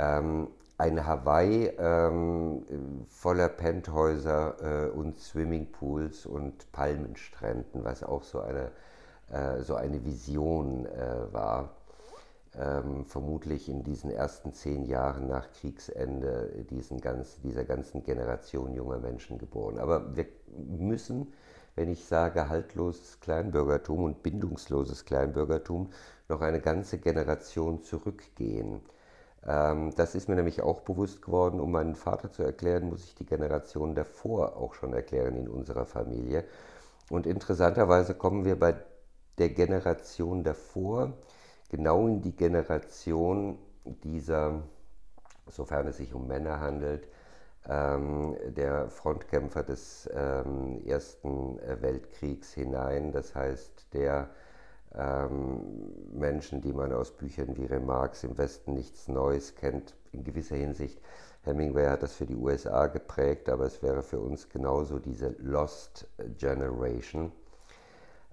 Ähm, 0.00 0.48
ein 0.78 1.06
Hawaii 1.06 1.66
ähm, 1.78 2.64
voller 3.08 3.50
Penthäuser 3.50 4.86
äh, 4.86 4.90
und 4.90 5.18
Swimmingpools 5.18 6.24
und 6.24 6.72
Palmenstränden, 6.72 7.84
was 7.84 8.02
auch 8.02 8.22
so 8.22 8.40
eine, 8.40 8.70
äh, 9.30 9.60
so 9.60 9.74
eine 9.74 10.02
Vision 10.06 10.86
äh, 10.86 11.32
war. 11.32 11.74
Ähm, 12.58 13.04
vermutlich 13.04 13.68
in 13.68 13.84
diesen 13.84 14.10
ersten 14.10 14.54
zehn 14.54 14.84
Jahren 14.86 15.28
nach 15.28 15.52
Kriegsende 15.52 16.64
diesen 16.70 17.00
ganz, 17.00 17.40
dieser 17.42 17.64
ganzen 17.64 18.02
Generation 18.02 18.74
junger 18.74 18.98
Menschen 18.98 19.38
geboren. 19.38 19.78
Aber 19.78 20.16
wir 20.16 20.26
müssen, 20.56 21.32
wenn 21.76 21.90
ich 21.90 22.06
sage 22.06 22.48
haltloses 22.48 23.20
Kleinbürgertum 23.20 24.02
und 24.02 24.22
bindungsloses 24.22 25.04
Kleinbürgertum, 25.04 25.90
noch 26.28 26.40
eine 26.40 26.60
ganze 26.60 26.98
Generation 26.98 27.82
zurückgehen. 27.82 28.80
Ähm, 29.46 29.94
das 29.96 30.14
ist 30.14 30.28
mir 30.28 30.36
nämlich 30.36 30.62
auch 30.62 30.80
bewusst 30.80 31.22
geworden. 31.22 31.60
Um 31.60 31.72
meinen 31.72 31.94
Vater 31.94 32.30
zu 32.30 32.42
erklären, 32.42 32.88
muss 32.88 33.04
ich 33.04 33.14
die 33.14 33.26
Generation 33.26 33.94
davor 33.94 34.56
auch 34.56 34.74
schon 34.74 34.92
erklären 34.92 35.36
in 35.36 35.48
unserer 35.48 35.86
Familie. 35.86 36.44
Und 37.10 37.26
interessanterweise 37.26 38.14
kommen 38.14 38.44
wir 38.44 38.58
bei 38.58 38.74
der 39.38 39.50
Generation 39.50 40.44
davor 40.44 41.14
genau 41.70 42.06
in 42.06 42.20
die 42.20 42.36
Generation 42.36 43.58
dieser, 43.84 44.62
sofern 45.48 45.86
es 45.88 45.96
sich 45.96 46.14
um 46.14 46.26
Männer 46.26 46.60
handelt, 46.60 47.08
ähm, 47.68 48.36
der 48.44 48.88
Frontkämpfer 48.90 49.62
des 49.62 50.08
ähm, 50.14 50.82
Ersten 50.86 51.58
Weltkriegs 51.80 52.52
hinein. 52.52 53.12
Das 53.12 53.34
heißt, 53.34 53.94
der 53.94 54.30
ähm, 54.94 55.60
Menschen, 56.12 56.60
die 56.60 56.72
man 56.72 56.92
aus 56.92 57.12
Büchern 57.12 57.56
wie 57.56 57.66
Remarques 57.66 58.24
im 58.24 58.36
Westen 58.38 58.74
nichts 58.74 59.08
Neues 59.08 59.54
kennt, 59.54 59.94
in 60.12 60.24
gewisser 60.24 60.56
Hinsicht. 60.56 61.00
Hemingway 61.42 61.86
hat 61.86 62.02
das 62.02 62.14
für 62.14 62.26
die 62.26 62.36
USA 62.36 62.86
geprägt, 62.88 63.48
aber 63.48 63.64
es 63.64 63.82
wäre 63.82 64.02
für 64.02 64.20
uns 64.20 64.48
genauso 64.48 64.98
diese 64.98 65.34
Lost 65.38 66.06
Generation, 66.38 67.32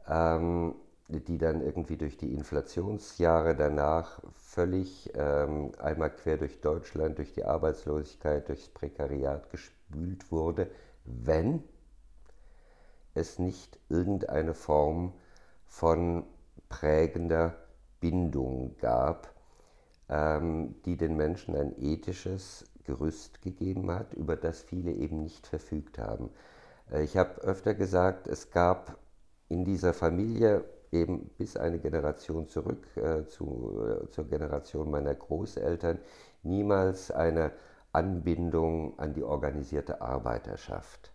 ähm, 0.10 0.76
die 1.08 1.38
dann 1.38 1.62
irgendwie 1.62 1.96
durch 1.96 2.18
die 2.18 2.34
Inflationsjahre 2.34 3.56
danach 3.56 4.20
völlig 4.34 5.10
ähm, 5.16 5.72
einmal 5.80 6.10
quer 6.10 6.38
durch 6.38 6.60
Deutschland, 6.60 7.18
durch 7.18 7.32
die 7.32 7.46
Arbeitslosigkeit, 7.46 8.50
durchs 8.50 8.68
Prekariat 8.68 9.50
gespült 9.52 10.30
wurde, 10.32 10.70
wenn 11.06 11.64
es 13.14 13.40
nicht 13.40 13.80
irgendeine 13.88 14.54
Form 14.54 15.14
von 15.66 16.26
prägender 16.70 17.56
Bindung 18.00 18.76
gab, 18.80 19.34
ähm, 20.10 20.76
die 20.86 20.98
den 20.98 21.16
Menschen 21.16 21.56
ein 21.56 21.74
ethisches 21.82 22.66
Gerüst 22.84 23.42
gegeben 23.42 23.92
hat, 23.92 24.14
über 24.14 24.36
das 24.36 24.62
viele 24.62 24.92
eben 24.92 25.24
nicht 25.24 25.48
verfügt 25.48 26.00
haben. 26.00 26.30
Äh, 26.92 27.04
ich 27.04 27.18
habe 27.18 27.42
öfter 27.42 27.74
gesagt, 27.74 28.28
es 28.28 28.52
gab 28.52 28.98
in 29.50 29.66
dieser 29.66 29.94
Familie 29.94 30.64
eben 30.92 31.30
bis 31.38 31.58
eine 31.58 31.80
Generation 31.80 32.48
zurück 32.48 32.86
äh, 32.96 33.26
zu, 33.26 33.84
äh, 33.86 34.10
zur 34.10 34.26
Generation 34.30 34.90
meiner 34.90 35.16
Großeltern 35.16 36.00
niemals 36.44 37.12
eine 37.12 37.52
Anbindung 37.92 38.98
an 39.00 39.14
die 39.14 39.24
organisierte 39.24 40.02
Arbeiterschaft. 40.02 41.12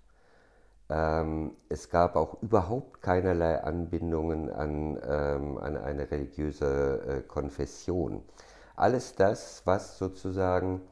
Ähm, 0.92 1.56
es 1.70 1.88
gab 1.88 2.16
auch 2.16 2.42
überhaupt 2.42 3.00
keinerlei 3.00 3.62
Anbindungen 3.62 4.50
an, 4.50 5.00
ähm, 5.08 5.56
an 5.56 5.78
eine 5.78 6.10
religiöse 6.10 7.00
äh, 7.06 7.22
Konfession. 7.22 8.22
Alles 8.76 9.14
das, 9.14 9.62
was 9.64 9.96
sozusagen 9.96 10.82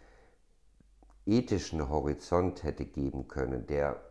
ethischen 1.27 1.87
Horizont 1.87 2.63
hätte 2.63 2.85
geben 2.85 3.27
können, 3.27 3.67
der 3.67 4.01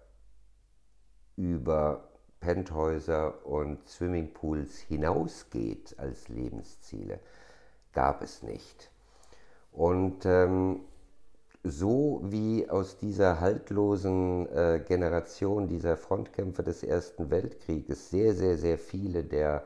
über 1.35 2.10
Penthäuser 2.40 3.47
und 3.47 3.87
Swimmingpools 3.87 4.78
hinausgeht 4.78 5.94
als 5.99 6.28
Lebensziele, 6.28 7.20
gab 7.92 8.23
es 8.23 8.42
nicht. 8.42 8.90
Und 9.73 10.25
ähm, 10.25 10.80
so 11.62 12.20
wie 12.25 12.68
aus 12.70 12.97
dieser 12.97 13.40
haltlosen 13.40 14.49
äh, 14.49 14.82
Generation 14.87 15.68
dieser 15.68 15.97
Frontkämpfer 15.97 16.62
des 16.62 16.82
Ersten 16.82 17.30
Weltkrieges 17.30 18.11
sehr, 18.11 18.35
sehr, 18.35 18.56
sehr 18.56 18.78
viele 18.78 19.25
der 19.25 19.64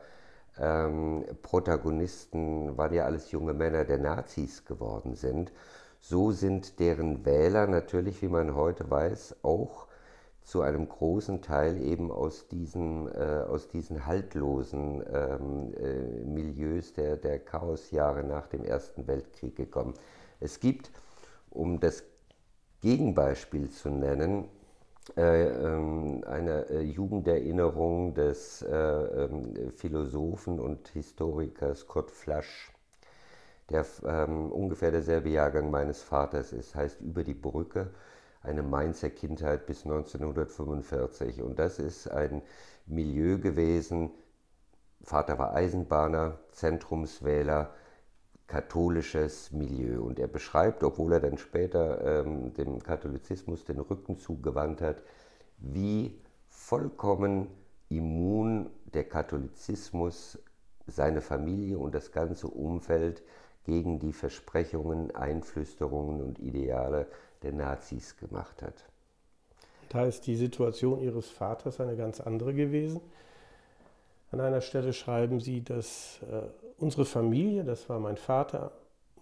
ähm, 0.58 1.24
Protagonisten, 1.42 2.76
waren 2.76 2.92
ja 2.92 3.04
alles 3.04 3.30
junge 3.30 3.54
Männer 3.54 3.84
der 3.84 3.98
Nazis 3.98 4.64
geworden 4.64 5.14
sind, 5.14 5.52
so 6.00 6.32
sind 6.32 6.80
deren 6.80 7.24
Wähler 7.24 7.66
natürlich, 7.66 8.20
wie 8.22 8.28
man 8.28 8.54
heute 8.54 8.90
weiß, 8.90 9.36
auch 9.42 9.86
zu 10.44 10.60
einem 10.60 10.88
großen 10.88 11.40
Teil 11.40 11.80
eben 11.80 12.12
aus 12.12 12.48
diesen, 12.48 13.08
äh, 13.08 13.44
aus 13.48 13.68
diesen 13.68 14.06
haltlosen 14.06 15.02
ähm, 15.10 15.74
äh, 15.74 16.24
Milieus 16.24 16.92
der, 16.92 17.16
der 17.16 17.38
Chaosjahre 17.38 18.22
nach 18.22 18.46
dem 18.48 18.62
Ersten 18.62 19.06
Weltkrieg 19.06 19.56
gekommen. 19.56 19.94
Es 20.40 20.60
gibt, 20.60 20.90
um 21.48 21.80
das 21.80 22.04
Gegenbeispiel 22.82 23.70
zu 23.70 23.88
nennen, 23.88 24.48
äh, 25.16 25.46
ähm, 25.46 26.22
eine 26.26 26.68
äh, 26.68 26.80
Jugenderinnerung 26.80 28.14
des 28.14 28.60
äh, 28.62 28.74
ähm, 28.74 29.72
Philosophen 29.76 30.60
und 30.60 30.88
Historikers 30.88 31.86
Kurt 31.86 32.10
Flasch, 32.10 32.70
der 33.70 33.86
ähm, 34.06 34.52
ungefähr 34.52 34.90
derselbe 34.90 35.30
Jahrgang 35.30 35.70
meines 35.70 36.02
Vaters 36.02 36.52
ist, 36.52 36.74
heißt 36.74 37.00
Über 37.00 37.24
die 37.24 37.34
Brücke 37.34 37.90
eine 38.44 38.62
Mainzer 38.62 39.10
Kindheit 39.10 39.66
bis 39.66 39.84
1945. 39.84 41.42
Und 41.42 41.58
das 41.58 41.78
ist 41.78 42.08
ein 42.08 42.42
Milieu 42.86 43.38
gewesen. 43.38 44.10
Vater 45.02 45.38
war 45.38 45.54
Eisenbahner, 45.54 46.38
Zentrumswähler, 46.52 47.74
katholisches 48.46 49.50
Milieu. 49.52 50.02
Und 50.02 50.18
er 50.18 50.28
beschreibt, 50.28 50.84
obwohl 50.84 51.14
er 51.14 51.20
dann 51.20 51.38
später 51.38 52.24
ähm, 52.24 52.52
dem 52.54 52.82
Katholizismus 52.82 53.64
den 53.64 53.80
Rücken 53.80 54.18
zugewandt 54.18 54.80
hat, 54.80 55.02
wie 55.58 56.20
vollkommen 56.48 57.48
immun 57.88 58.70
der 58.92 59.04
Katholizismus 59.04 60.38
seine 60.86 61.22
Familie 61.22 61.78
und 61.78 61.94
das 61.94 62.12
ganze 62.12 62.48
Umfeld 62.48 63.22
gegen 63.64 63.98
die 63.98 64.12
Versprechungen, 64.12 65.14
Einflüsterungen 65.14 66.20
und 66.20 66.38
Ideale 66.38 67.06
der 67.44 67.52
Nazis 67.52 68.16
gemacht 68.16 68.62
hat. 68.62 68.84
Da 69.90 70.04
ist 70.04 70.26
die 70.26 70.36
Situation 70.36 71.00
Ihres 71.00 71.30
Vaters 71.30 71.80
eine 71.80 71.96
ganz 71.96 72.20
andere 72.20 72.54
gewesen. 72.54 73.00
An 74.32 74.40
einer 74.40 74.60
Stelle 74.60 74.92
schreiben 74.92 75.38
Sie, 75.38 75.62
dass 75.62 76.20
äh, 76.22 76.48
unsere 76.78 77.04
Familie, 77.04 77.62
das 77.62 77.88
war 77.88 78.00
mein 78.00 78.16
Vater, 78.16 78.72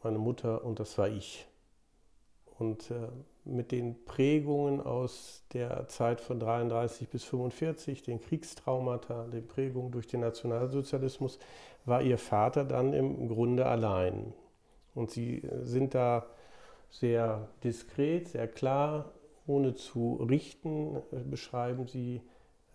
meine 0.02 0.18
Mutter 0.18 0.64
und 0.64 0.80
das 0.80 0.96
war 0.96 1.08
ich. 1.08 1.46
Und 2.58 2.90
äh, 2.90 3.08
mit 3.44 3.72
den 3.72 4.04
Prägungen 4.04 4.80
aus 4.80 5.42
der 5.52 5.88
Zeit 5.88 6.20
von 6.20 6.38
33 6.38 7.08
bis 7.08 7.24
45, 7.24 8.02
den 8.02 8.20
Kriegstraumata, 8.20 9.26
den 9.26 9.46
Prägungen 9.46 9.90
durch 9.90 10.06
den 10.06 10.20
Nationalsozialismus, 10.20 11.38
war 11.84 12.02
ihr 12.02 12.18
Vater 12.18 12.64
dann 12.64 12.92
im 12.92 13.28
Grunde 13.28 13.66
allein. 13.66 14.32
Und 14.94 15.10
sie 15.10 15.42
äh, 15.42 15.64
sind 15.64 15.94
da 15.94 16.26
sehr 16.92 17.48
diskret, 17.64 18.28
sehr 18.28 18.46
klar, 18.46 19.10
ohne 19.46 19.74
zu 19.74 20.24
richten, 20.28 20.96
äh, 21.10 21.16
beschreiben 21.24 21.86
Sie 21.88 22.20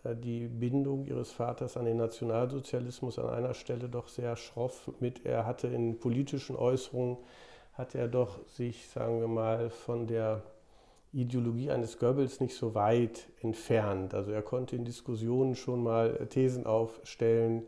äh, 0.04 0.16
die 0.16 0.48
Bindung 0.48 1.06
Ihres 1.06 1.32
Vaters 1.32 1.78
an 1.78 1.86
den 1.86 1.98
Nationalsozialismus 1.98 3.20
an 3.20 3.30
einer 3.30 3.54
Stelle 3.54 3.88
doch 3.88 4.08
sehr 4.08 4.36
schroff 4.36 4.92
mit. 5.00 5.26
Er 5.26 5.46
hatte 5.46 5.68
in 5.68 6.00
politischen 6.00 6.56
Äußerungen, 6.56 7.18
hat 7.74 7.96
er 7.96 8.08
doch 8.08 8.46
sich, 8.48 8.88
sagen 8.90 9.20
wir 9.20 9.28
mal, 9.28 9.70
von 9.70 10.08
der 10.08 10.42
Ideologie 11.14 11.72
eines 11.72 12.00
Goebbels 12.00 12.42
nicht 12.42 12.56
so 12.56 12.76
weit 12.76 13.28
entfernt. 13.42 14.14
Also 14.14 14.32
er 14.32 14.42
konnte 14.42 14.76
in 14.76 14.84
Diskussionen 14.84 15.56
schon 15.56 15.84
mal 15.84 16.28
Thesen 16.28 16.66
aufstellen, 16.66 17.64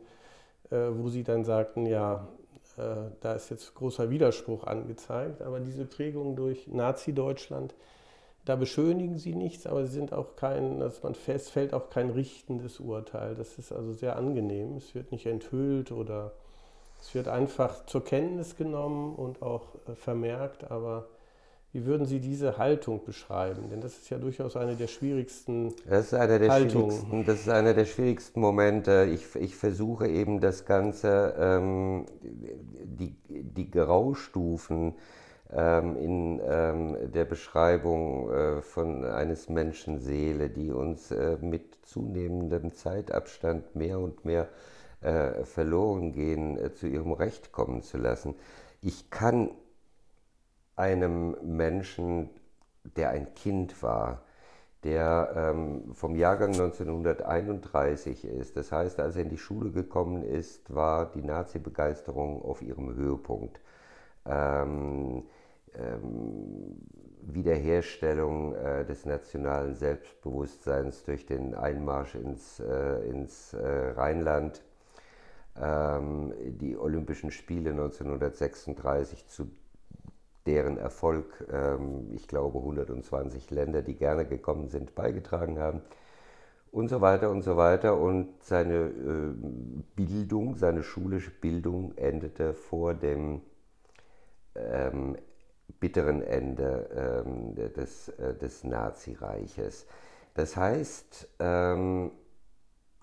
äh, 0.72 0.88
wo 0.92 1.10
sie 1.10 1.24
dann 1.24 1.46
sagten, 1.46 1.86
ja, 1.86 2.16
äh, 2.16 2.49
da 3.22 3.34
ist 3.34 3.50
jetzt 3.50 3.76
großer 3.76 4.10
Widerspruch 4.10 4.64
angezeigt, 4.66 5.42
aber 5.42 5.60
diese 5.60 5.86
Prägung 5.86 6.36
durch 6.36 6.68
Nazi-Deutschland, 6.68 7.76
da 8.46 8.56
beschönigen 8.56 9.18
sie 9.18 9.36
nichts, 9.36 9.68
aber 9.68 9.86
sie 9.86 9.94
sind 9.94 10.14
auch 10.14 10.36
kein, 10.36 10.80
dass 10.80 11.04
man 11.04 11.14
festfällt, 11.14 11.74
auch 11.74 11.90
kein 11.90 12.10
richtendes 12.10 12.80
Urteil. 12.80 13.36
Das 13.36 13.58
ist 13.60 13.72
also 13.72 13.94
sehr 13.94 14.16
angenehm. 14.16 14.78
Es 14.78 14.96
wird 14.96 15.12
nicht 15.12 15.26
enthüllt 15.26 15.92
oder 15.92 16.32
es 17.00 17.14
wird 17.14 17.28
einfach 17.28 17.86
zur 17.86 18.04
Kenntnis 18.04 18.56
genommen 18.56 19.16
und 19.16 19.42
auch 19.42 19.76
äh, 19.88 19.96
vermerkt, 19.96 20.70
aber 20.72 21.08
wie 21.72 21.86
würden 21.86 22.06
Sie 22.06 22.20
diese 22.20 22.58
Haltung 22.58 23.04
beschreiben? 23.06 23.70
Denn 23.70 23.80
das 23.80 23.94
ist 23.98 24.10
ja 24.10 24.18
durchaus 24.18 24.56
eine 24.56 24.76
der 24.76 24.88
schwierigsten 24.88 25.74
das 25.88 26.08
ist 26.08 26.14
einer 26.16 26.40
der 26.40 26.50
Haltungen. 26.50 26.92
Schwierigsten, 26.92 27.26
das 27.26 27.40
ist 27.42 27.50
einer 27.50 27.74
der 27.76 27.86
schwierigsten 27.86 28.40
Momente. 28.40 29.08
Ich, 29.14 29.36
ich 29.36 29.56
versuche 29.56 30.08
eben 30.08 30.40
das 30.40 30.66
Ganze, 30.66 31.36
ähm, 31.38 32.06
die, 32.22 33.16
die 33.30 33.70
Graustufen 33.70 34.96
ähm, 35.52 35.96
in 35.96 36.42
ähm, 36.44 36.98
der 37.12 37.26
Beschreibung 37.26 38.32
äh, 38.32 38.62
von 38.62 39.04
eines 39.06 39.48
Menschen 39.48 40.00
Seele, 40.00 40.50
die 40.50 40.72
uns 40.72 41.12
äh, 41.12 41.38
mit 41.40 41.78
zunehmendem 41.86 42.74
Zeitabstand 42.74 43.76
mehr 43.76 44.00
und 44.00 44.26
mehr 44.26 44.48
äh, 45.02 45.44
verloren 45.46 46.14
gehen, 46.14 46.58
äh, 46.58 46.74
zu 46.74 46.88
ihrem 46.88 47.12
Recht 47.12 47.52
kommen 47.52 47.84
zu 47.84 47.98
lassen. 47.98 48.36
Ich 48.82 49.10
kann 49.12 49.52
einem 50.80 51.36
Menschen, 51.44 52.30
der 52.84 53.10
ein 53.10 53.34
Kind 53.36 53.84
war, 53.84 54.24
der 54.84 55.34
ähm, 55.36 55.94
vom 55.94 56.16
Jahrgang 56.16 56.54
1931 56.54 58.26
ist. 58.26 58.56
Das 58.56 58.72
heißt, 58.72 59.00
als 59.00 59.18
er 59.18 59.24
in 59.24 59.30
die 59.30 59.38
Schule 59.38 59.72
gekommen 59.72 60.24
ist, 60.24 60.74
war 60.74 61.12
die 61.12 61.22
Nazi-Begeisterung 61.22 62.42
auf 62.42 62.62
ihrem 62.62 62.96
Höhepunkt. 62.96 63.60
Ähm, 64.26 65.24
ähm, 65.76 66.78
Wiederherstellung 67.22 68.56
äh, 68.56 68.86
des 68.86 69.06
nationalen 69.06 69.76
Selbstbewusstseins 69.76 71.04
durch 71.04 71.26
den 71.26 71.54
Einmarsch 71.54 72.16
ins, 72.16 72.60
äh, 72.60 73.10
ins 73.10 73.54
äh, 73.54 73.92
Rheinland, 73.92 74.64
ähm, 75.62 76.34
die 76.40 76.78
Olympischen 76.78 77.32
Spiele 77.32 77.72
1936 77.72 79.28
zu 79.28 79.52
deren 80.50 80.80
Erfolg, 80.80 81.46
ähm, 81.54 82.10
ich 82.16 82.28
glaube, 82.28 82.58
120 82.58 83.52
Länder, 83.52 83.84
die 83.84 83.94
gerne 83.94 84.26
gekommen 84.26 84.68
sind, 84.70 84.96
beigetragen 84.96 85.60
haben 85.60 85.84
und 86.72 86.90
so 86.90 87.02
weiter 87.02 87.30
und 87.30 87.44
so 87.44 87.56
weiter. 87.56 87.96
Und 88.00 88.44
seine 88.44 88.88
äh, 88.88 89.34
Bildung, 89.96 90.56
seine 90.56 90.82
schulische 90.82 91.30
Bildung 91.30 91.96
endete 91.98 92.56
vor 92.56 92.96
dem 92.96 93.42
ähm, 94.56 95.18
bitteren 95.80 96.24
Ende 96.24 97.24
ähm, 97.24 97.54
des, 97.54 98.10
äh, 98.10 98.34
des 98.34 98.64
Nazireiches. 98.64 99.86
Das 100.34 100.58
heißt, 100.58 101.28
ähm, 101.38 102.12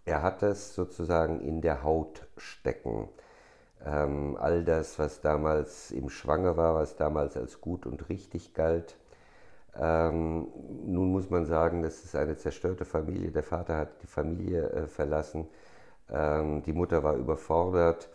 er 0.04 0.22
hat 0.22 0.42
das 0.42 0.74
sozusagen 0.74 1.40
in 1.40 1.60
der 1.60 1.84
Haut 1.84 2.26
stecken. 2.36 3.08
Ähm, 3.84 4.36
all 4.40 4.64
das, 4.64 4.98
was 4.98 5.20
damals 5.20 5.90
im 5.90 6.08
Schwange 6.08 6.56
war, 6.56 6.74
was 6.74 6.96
damals 6.96 7.36
als 7.36 7.60
gut 7.60 7.86
und 7.86 8.08
richtig 8.08 8.54
galt. 8.54 8.96
Ähm, 9.78 10.48
nun 10.86 11.12
muss 11.12 11.30
man 11.30 11.44
sagen, 11.44 11.82
das 11.82 12.02
ist 12.04 12.16
eine 12.16 12.36
zerstörte 12.36 12.84
Familie. 12.84 13.30
Der 13.30 13.42
Vater 13.42 13.76
hat 13.76 14.02
die 14.02 14.06
Familie 14.06 14.70
äh, 14.70 14.86
verlassen, 14.86 15.48
ähm, 16.10 16.62
die 16.62 16.72
Mutter 16.72 17.04
war 17.04 17.14
überfordert. 17.16 18.08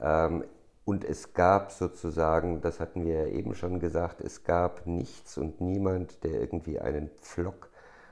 Ähm, 0.00 0.44
und 0.84 1.04
es 1.04 1.34
gab 1.34 1.70
sozusagen, 1.70 2.62
das 2.62 2.80
hatten 2.80 3.04
wir 3.04 3.24
ja 3.24 3.26
eben 3.26 3.54
schon 3.54 3.78
gesagt, 3.78 4.22
es 4.22 4.44
gab 4.44 4.86
nichts 4.86 5.36
und 5.36 5.60
niemand, 5.60 6.24
der 6.24 6.40
irgendwie 6.40 6.80
einen 6.80 7.10
Pflock 7.20 7.68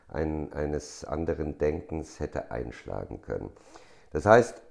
ein, 0.09 0.53
eines 0.53 1.05
anderen 1.05 1.57
Denkens 1.57 2.21
hätte 2.21 2.51
einschlagen 2.51 3.23
können. 3.23 3.51
Das 4.13 4.27
heißt, 4.27 4.63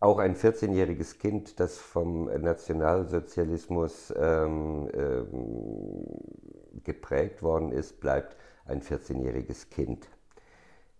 auch 0.00 0.18
ein 0.18 0.34
14-jähriges 0.34 1.18
Kind, 1.18 1.60
das 1.60 1.76
vom 1.78 2.24
Nationalsozialismus 2.24 4.12
ähm, 4.16 4.88
ähm, 4.94 6.06
geprägt 6.82 7.42
worden 7.42 7.70
ist, 7.70 8.00
bleibt 8.00 8.34
ein 8.64 8.80
14-jähriges 8.80 9.68
Kind, 9.68 10.08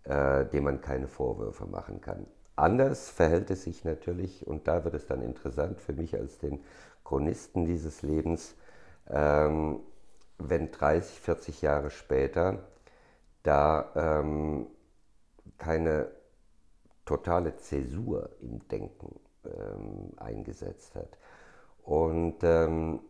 äh, 0.05 0.45
dem 0.45 0.65
man 0.65 0.83
keine 0.83 1.09
Vorwürfe 1.09 1.65
machen 1.65 2.03
kann. 2.03 2.27
Anders 2.57 3.09
verhält 3.09 3.51
es 3.51 3.65
sich 3.65 3.85
natürlich, 3.85 4.47
und 4.47 4.69
da 4.69 4.85
wird 4.85 4.95
es 4.95 5.07
dann 5.07 5.23
interessant 5.23 5.81
für 5.81 5.95
mich 5.95 6.15
als 6.15 6.39
den 6.39 6.63
Chronisten 7.03 7.65
dieses 7.65 8.03
Lebens, 8.03 8.55
ähm, 9.09 9.81
wenn 10.37 10.71
30, 10.71 11.21
40 11.21 11.63
Jahre 11.63 11.91
später 11.91 12.59
da 13.43 14.21
ähm, 14.21 14.67
keine 15.57 16.20
totale 17.11 17.57
Zäsur 17.57 18.31
im 18.41 18.69
Denken 18.69 19.19
ähm, 19.45 20.13
eingesetzt 20.17 20.95
hat. 20.95 21.19
Und 21.83 22.37
ähm, 22.43 23.01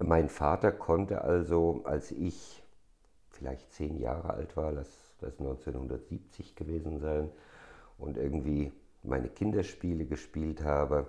mein 0.00 0.28
Vater 0.28 0.72
konnte 0.72 1.22
also, 1.22 1.82
als 1.84 2.10
ich 2.10 2.64
vielleicht 3.30 3.72
zehn 3.72 3.96
Jahre 4.00 4.30
alt 4.30 4.56
war, 4.56 4.72
lass 4.72 4.88
das 5.20 5.38
1970 5.38 6.56
gewesen 6.56 6.98
sein, 6.98 7.30
und 7.98 8.18
irgendwie 8.18 8.72
meine 9.04 9.28
Kinderspiele 9.28 10.04
gespielt 10.04 10.64
habe, 10.64 11.06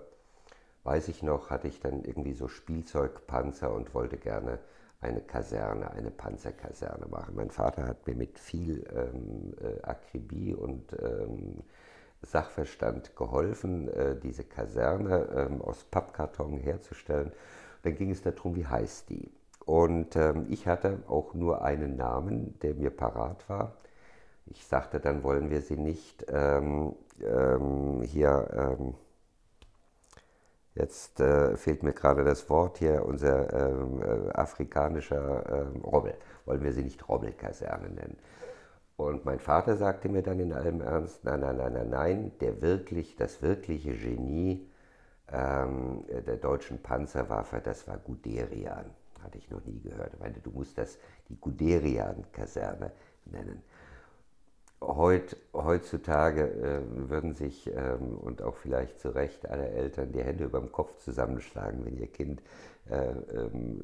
weiß 0.83 1.07
ich 1.09 1.23
noch, 1.23 1.49
hatte 1.49 1.67
ich 1.67 1.79
dann 1.79 2.03
irgendwie 2.03 2.33
so 2.33 2.47
Spielzeugpanzer 2.47 3.73
und 3.73 3.93
wollte 3.93 4.17
gerne 4.17 4.59
eine 5.01 5.21
Kaserne, 5.21 5.91
eine 5.91 6.11
Panzerkaserne 6.11 7.07
machen. 7.07 7.35
Mein 7.35 7.49
Vater 7.51 7.85
hat 7.87 8.07
mir 8.07 8.15
mit 8.15 8.39
viel 8.39 8.85
ähm, 8.95 9.53
äh, 9.59 9.81
Akribie 9.83 10.53
und 10.53 10.93
ähm, 11.01 11.63
Sachverstand 12.21 13.15
geholfen, 13.15 13.87
äh, 13.89 14.15
diese 14.15 14.43
Kaserne 14.43 15.29
ähm, 15.35 15.61
aus 15.61 15.83
Pappkarton 15.83 16.57
herzustellen. 16.57 17.31
Dann 17.83 17.95
ging 17.95 18.11
es 18.11 18.21
darum, 18.21 18.55
wie 18.55 18.65
heißt 18.65 19.09
die? 19.09 19.31
Und 19.65 20.15
ähm, 20.15 20.45
ich 20.49 20.67
hatte 20.67 21.03
auch 21.07 21.33
nur 21.33 21.61
einen 21.61 21.95
Namen, 21.97 22.57
der 22.61 22.73
mir 22.73 22.89
parat 22.89 23.47
war. 23.49 23.73
Ich 24.45 24.65
sagte, 24.65 24.99
dann 24.99 25.23
wollen 25.23 25.49
wir 25.49 25.61
sie 25.61 25.77
nicht 25.77 26.25
ähm, 26.29 26.95
ähm 27.21 28.01
hier, 28.01 28.77
ähm, 28.79 28.93
jetzt 30.73 31.19
äh, 31.19 31.57
fehlt 31.57 31.83
mir 31.83 31.93
gerade 31.93 32.23
das 32.23 32.49
Wort 32.49 32.77
hier, 32.77 33.05
unser 33.05 33.53
ähm, 33.53 34.01
äh, 34.01 34.31
afrikanischer 34.31 35.67
Rommel, 35.83 36.15
wollen 36.45 36.63
wir 36.63 36.71
sie 36.71 36.83
nicht 36.83 37.07
Rommelkaserne 37.07 37.89
nennen. 37.89 38.17
Und 38.97 39.25
mein 39.25 39.39
Vater 39.39 39.77
sagte 39.77 40.09
mir 40.09 40.23
dann 40.23 40.39
in 40.39 40.51
allem 40.51 40.81
Ernst, 40.81 41.23
nein, 41.23 41.41
nein, 41.41 41.57
nein, 41.57 41.73
nein, 41.73 41.89
nein, 41.89 42.31
der 42.41 42.61
wirklich, 42.61 43.15
das 43.15 43.43
wirkliche 43.43 43.93
Genie 43.93 44.67
ähm, 45.31 46.03
der 46.09 46.37
deutschen 46.37 46.81
Panzerwaffe, 46.81 47.61
das 47.63 47.87
war 47.87 47.97
Guderian. 47.97 48.89
Hatte 49.21 49.37
ich 49.37 49.51
noch 49.51 49.63
nie 49.65 49.79
gehört. 49.81 50.13
Ich 50.13 50.19
meinte, 50.19 50.39
du 50.39 50.49
musst 50.49 50.79
das 50.79 50.97
die 51.29 51.39
Guderian-Kaserne 51.39 52.91
nennen. 53.25 53.61
Heut, 54.81 55.35
heutzutage 55.53 56.49
äh, 56.49 57.09
würden 57.09 57.33
sich 57.33 57.67
ähm, 57.67 58.17
und 58.17 58.41
auch 58.41 58.55
vielleicht 58.55 58.99
zu 58.99 59.09
Recht 59.09 59.47
alle 59.47 59.69
Eltern 59.69 60.11
die 60.11 60.23
Hände 60.23 60.45
über 60.45 60.59
dem 60.59 60.71
Kopf 60.71 60.97
zusammenschlagen, 60.97 61.85
wenn 61.85 61.97
ihr 61.97 62.07
Kind 62.07 62.41
äh, 62.89 63.09
ähm, 63.35 63.81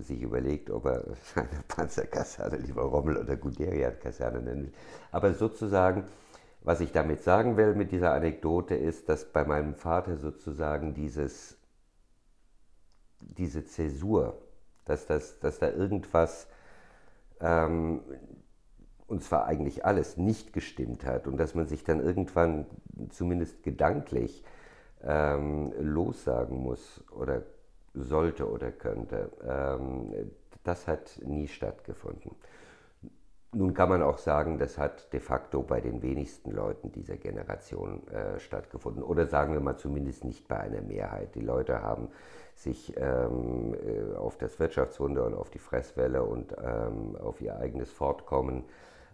sich 0.00 0.22
überlegt, 0.22 0.70
ob 0.70 0.86
er 0.86 1.04
eine 1.36 1.62
Panzerkaserne 1.68 2.56
lieber 2.56 2.82
Rommel 2.82 3.16
oder 3.16 3.36
Guderian-Kaserne 3.36 4.40
nennen 4.40 4.64
will. 4.64 4.72
Aber 5.12 5.34
sozusagen, 5.34 6.04
was 6.62 6.80
ich 6.80 6.90
damit 6.90 7.22
sagen 7.22 7.56
will 7.56 7.74
mit 7.74 7.92
dieser 7.92 8.12
Anekdote 8.12 8.74
ist, 8.74 9.08
dass 9.08 9.24
bei 9.24 9.44
meinem 9.44 9.74
Vater 9.74 10.16
sozusagen 10.16 10.94
dieses, 10.94 11.56
diese 13.20 13.64
Zäsur, 13.64 14.36
dass, 14.84 15.06
das, 15.06 15.38
dass 15.38 15.58
da 15.58 15.70
irgendwas, 15.70 16.48
ähm, 17.40 18.00
und 19.06 19.22
zwar 19.22 19.46
eigentlich 19.46 19.84
alles, 19.84 20.16
nicht 20.16 20.52
gestimmt 20.52 21.04
hat 21.04 21.28
und 21.28 21.36
dass 21.36 21.54
man 21.54 21.66
sich 21.66 21.84
dann 21.84 22.00
irgendwann 22.00 22.66
zumindest 23.10 23.62
gedanklich 23.62 24.44
ähm, 25.02 25.72
lossagen 25.78 26.58
muss 26.58 27.04
oder 27.12 27.42
sollte 27.94 28.50
oder 28.50 28.70
könnte. 28.72 29.30
Ähm, 29.42 30.30
das 30.64 30.86
hat 30.86 31.20
nie 31.24 31.48
stattgefunden. 31.48 32.36
Nun 33.52 33.74
kann 33.74 33.88
man 33.88 34.02
auch 34.02 34.18
sagen, 34.18 34.58
das 34.58 34.78
hat 34.78 35.12
de 35.12 35.18
facto 35.18 35.62
bei 35.62 35.80
den 35.80 36.02
wenigsten 36.02 36.52
Leuten 36.52 36.92
dieser 36.92 37.16
Generation 37.16 38.06
äh, 38.06 38.38
stattgefunden. 38.38 39.02
Oder 39.02 39.26
sagen 39.26 39.54
wir 39.54 39.60
mal 39.60 39.76
zumindest 39.76 40.24
nicht 40.24 40.46
bei 40.46 40.58
einer 40.58 40.82
Mehrheit. 40.82 41.34
Die 41.34 41.40
Leute 41.40 41.82
haben 41.82 42.10
sich 42.54 42.94
ähm, 42.96 43.74
äh, 43.74 44.14
auf 44.14 44.38
das 44.38 44.60
Wirtschaftswunder 44.60 45.26
und 45.26 45.34
auf 45.34 45.50
die 45.50 45.58
Fresswelle 45.58 46.22
und 46.22 46.54
ähm, 46.62 47.16
auf 47.16 47.40
ihr 47.40 47.56
eigenes 47.56 47.90
Fortkommen 47.90 48.66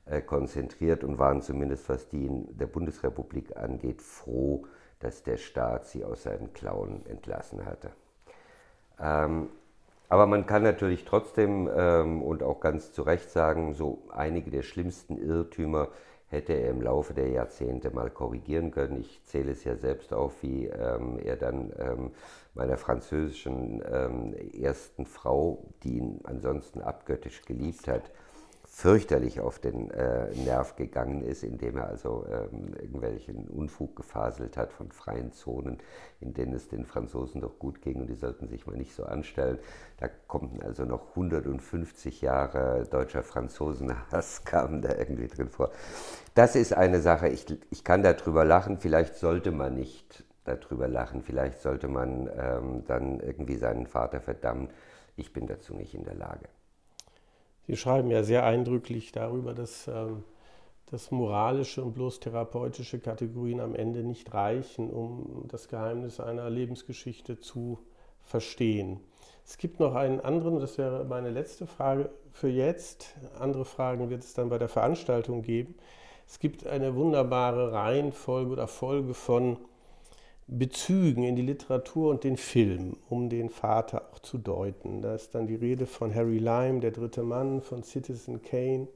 äh, 0.05 0.21
konzentriert 0.21 1.03
und 1.03 1.19
waren 1.19 1.41
zumindest, 1.41 1.89
was 1.89 2.09
die 2.09 2.27
in 2.27 2.59
der 2.59 2.67
Bundesrepublik 2.67 3.57
angeht, 3.57 4.03
froh, 4.03 4.67
dass 4.99 5.23
der 5.23 5.39
Staat 5.39 5.87
sie 5.87 6.05
aus 6.05 6.25
seinen 6.25 6.53
Klauen 6.53 7.07
entlassen 7.07 7.65
hatte. 7.65 7.91
Ähm, 9.01 9.49
aber 10.09 10.27
man 10.27 10.47
kann 10.47 10.63
natürlich 10.63 11.05
trotzdem 11.05 11.69
ähm, 11.75 12.23
und 12.23 12.43
auch 12.43 12.61
ganz 12.61 12.93
zu 12.93 13.03
Recht 13.03 13.31
sagen, 13.31 13.75
so 13.75 14.03
einige 14.11 14.51
der 14.51 14.63
schlimmsten 14.63 15.19
Irrtümer 15.19 15.89
hätte 16.29 16.53
er 16.55 16.71
im 16.71 16.83
Laufe 16.83 17.15
der 17.15 17.29
Jahrzehnte 17.29 17.91
mal 17.91 18.11
korrigieren 18.11 18.71
können. 18.71 19.01
Ich 19.01 19.23
zähle 19.25 19.53
es 19.53 19.65
ja 19.65 19.77
selbst 19.77 20.13
auf, 20.13 20.43
wie 20.43 20.67
ähm, 20.67 21.19
er 21.19 21.37
dann 21.37 21.73
ähm, 21.79 22.11
meiner 22.55 22.77
französischen 22.77 23.83
ähm, 23.91 24.35
ersten 24.35 25.07
Frau, 25.07 25.63
die 25.83 25.99
ihn 25.99 26.21
ansonsten 26.25 26.81
abgöttisch 26.81 27.43
geliebt 27.43 27.87
hat, 27.87 28.11
fürchterlich 28.77 29.41
auf 29.41 29.59
den 29.59 29.91
äh, 29.91 30.29
Nerv 30.35 30.77
gegangen 30.77 31.23
ist, 31.23 31.43
indem 31.43 31.79
er 31.79 31.89
also 31.89 32.27
ähm, 32.31 32.75
irgendwelchen 32.75 33.49
Unfug 33.49 33.97
gefaselt 33.97 34.59
hat 34.59 34.71
von 34.71 34.93
freien 34.93 35.33
Zonen, 35.33 35.79
in 36.21 36.35
denen 36.35 36.53
es 36.53 36.69
den 36.69 36.85
Franzosen 36.85 37.41
doch 37.41 37.59
gut 37.59 37.81
ging 37.81 38.03
und 38.03 38.09
die 38.09 38.15
sollten 38.15 38.49
sich 38.49 38.67
mal 38.67 38.77
nicht 38.77 38.95
so 38.95 39.07
anstellen. 39.07 39.59
Da 39.97 40.09
kommen 40.29 40.61
also 40.63 40.85
noch 40.85 41.09
150 41.17 42.21
Jahre 42.21 42.87
deutscher 42.91 43.23
Franzosenhass 43.23 44.45
kamen 44.45 44.83
da 44.83 44.95
irgendwie 44.95 45.29
drin 45.29 45.49
vor. 45.49 45.71
Das 46.35 46.55
ist 46.55 46.75
eine 46.75 47.01
Sache, 47.01 47.29
ich, 47.29 47.47
ich 47.71 47.83
kann 47.83 48.03
darüber 48.03 48.45
lachen, 48.45 48.77
vielleicht 48.77 49.17
sollte 49.17 49.53
man 49.53 49.75
nicht 49.75 50.23
darüber 50.45 50.87
lachen, 50.87 51.23
vielleicht 51.23 51.63
sollte 51.63 51.89
man 51.89 52.29
ähm, 52.39 52.85
dann 52.87 53.21
irgendwie 53.21 53.57
seinen 53.57 53.87
Vater 53.87 54.21
verdammen. 54.21 54.69
Ich 55.17 55.33
bin 55.33 55.47
dazu 55.47 55.73
nicht 55.73 55.95
in 55.95 56.05
der 56.05 56.15
Lage. 56.15 56.47
Sie 57.67 57.77
schreiben 57.77 58.11
ja 58.11 58.23
sehr 58.23 58.45
eindrücklich 58.45 59.13
darüber, 59.13 59.55
dass, 59.55 59.89
ähm, 59.89 60.23
dass 60.87 61.11
moralische 61.11 61.83
und 61.83 61.95
bloß 61.95 62.21
therapeutische 62.21 63.01
Kategorien 63.01 63.61
am 63.61 63.75
Ende 63.75 64.05
nicht 64.05 64.33
reichen, 64.33 64.91
um 64.91 65.45
das 65.49 65.69
Geheimnis 65.69 66.21
einer 66.21 66.49
Lebensgeschichte 66.49 67.41
zu 67.41 67.79
verstehen. 68.23 69.01
Es 69.45 69.59
gibt 69.59 69.79
noch 69.81 69.95
einen 69.95 70.21
anderen, 70.21 70.59
das 70.59 70.79
wäre 70.79 71.05
meine 71.05 71.31
letzte 71.31 71.67
Frage 71.67 72.11
für 72.33 72.49
jetzt. 72.49 73.15
Andere 73.39 73.65
Fragen 73.65 74.11
wird 74.11 74.23
es 74.23 74.35
dann 74.35 74.49
bei 74.49 74.59
der 74.59 74.69
Veranstaltung 74.69 75.43
geben. 75.43 75.75
Es 76.27 76.41
gibt 76.41 76.67
eine 76.67 76.97
wunderbare 76.97 77.73
Reihenfolge 77.73 78.51
oder 78.51 78.67
Folge 78.67 79.15
von 79.15 79.59
Bezügen 80.49 81.25
in 81.25 81.35
die 81.35 81.43
Literatur 81.43 82.11
und 82.11 82.23
den 82.23 82.37
Film, 82.37 82.97
um 83.09 83.29
den 83.29 83.51
Vater 83.51 84.09
auch 84.13 84.21
zu 84.21 84.39
deuten. 84.39 85.03
Da 85.03 85.15
ist 85.15 85.35
dann 85.35 85.49
die 85.49 85.57
Rede 85.57 85.87
von 85.87 86.15
Harry 86.15 86.39
Lyme, 86.39 86.79
der 86.79 86.93
dritte 86.93 87.25
Mann, 87.25 87.63
von 87.63 87.83
Citizen 87.83 88.43
Kane. 88.43 88.87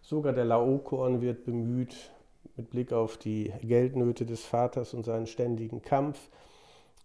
Sogar 0.00 0.32
der 0.32 0.46
Laokoon 0.46 1.20
wird 1.20 1.44
bemüht, 1.44 2.10
mit 2.56 2.70
Blick 2.70 2.92
auf 2.92 3.18
die 3.18 3.52
Geldnöte 3.62 4.24
des 4.24 4.44
Vaters 4.44 4.94
und 4.94 5.04
seinen 5.04 5.26
ständigen 5.26 5.82
Kampf. 5.82 6.18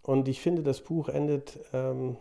Und 0.02 0.30
ich 0.30 0.40
finde, 0.40 0.64
das 0.64 0.80
Buch 0.80 1.10
endet 1.10 1.60
ähm, 1.74 2.16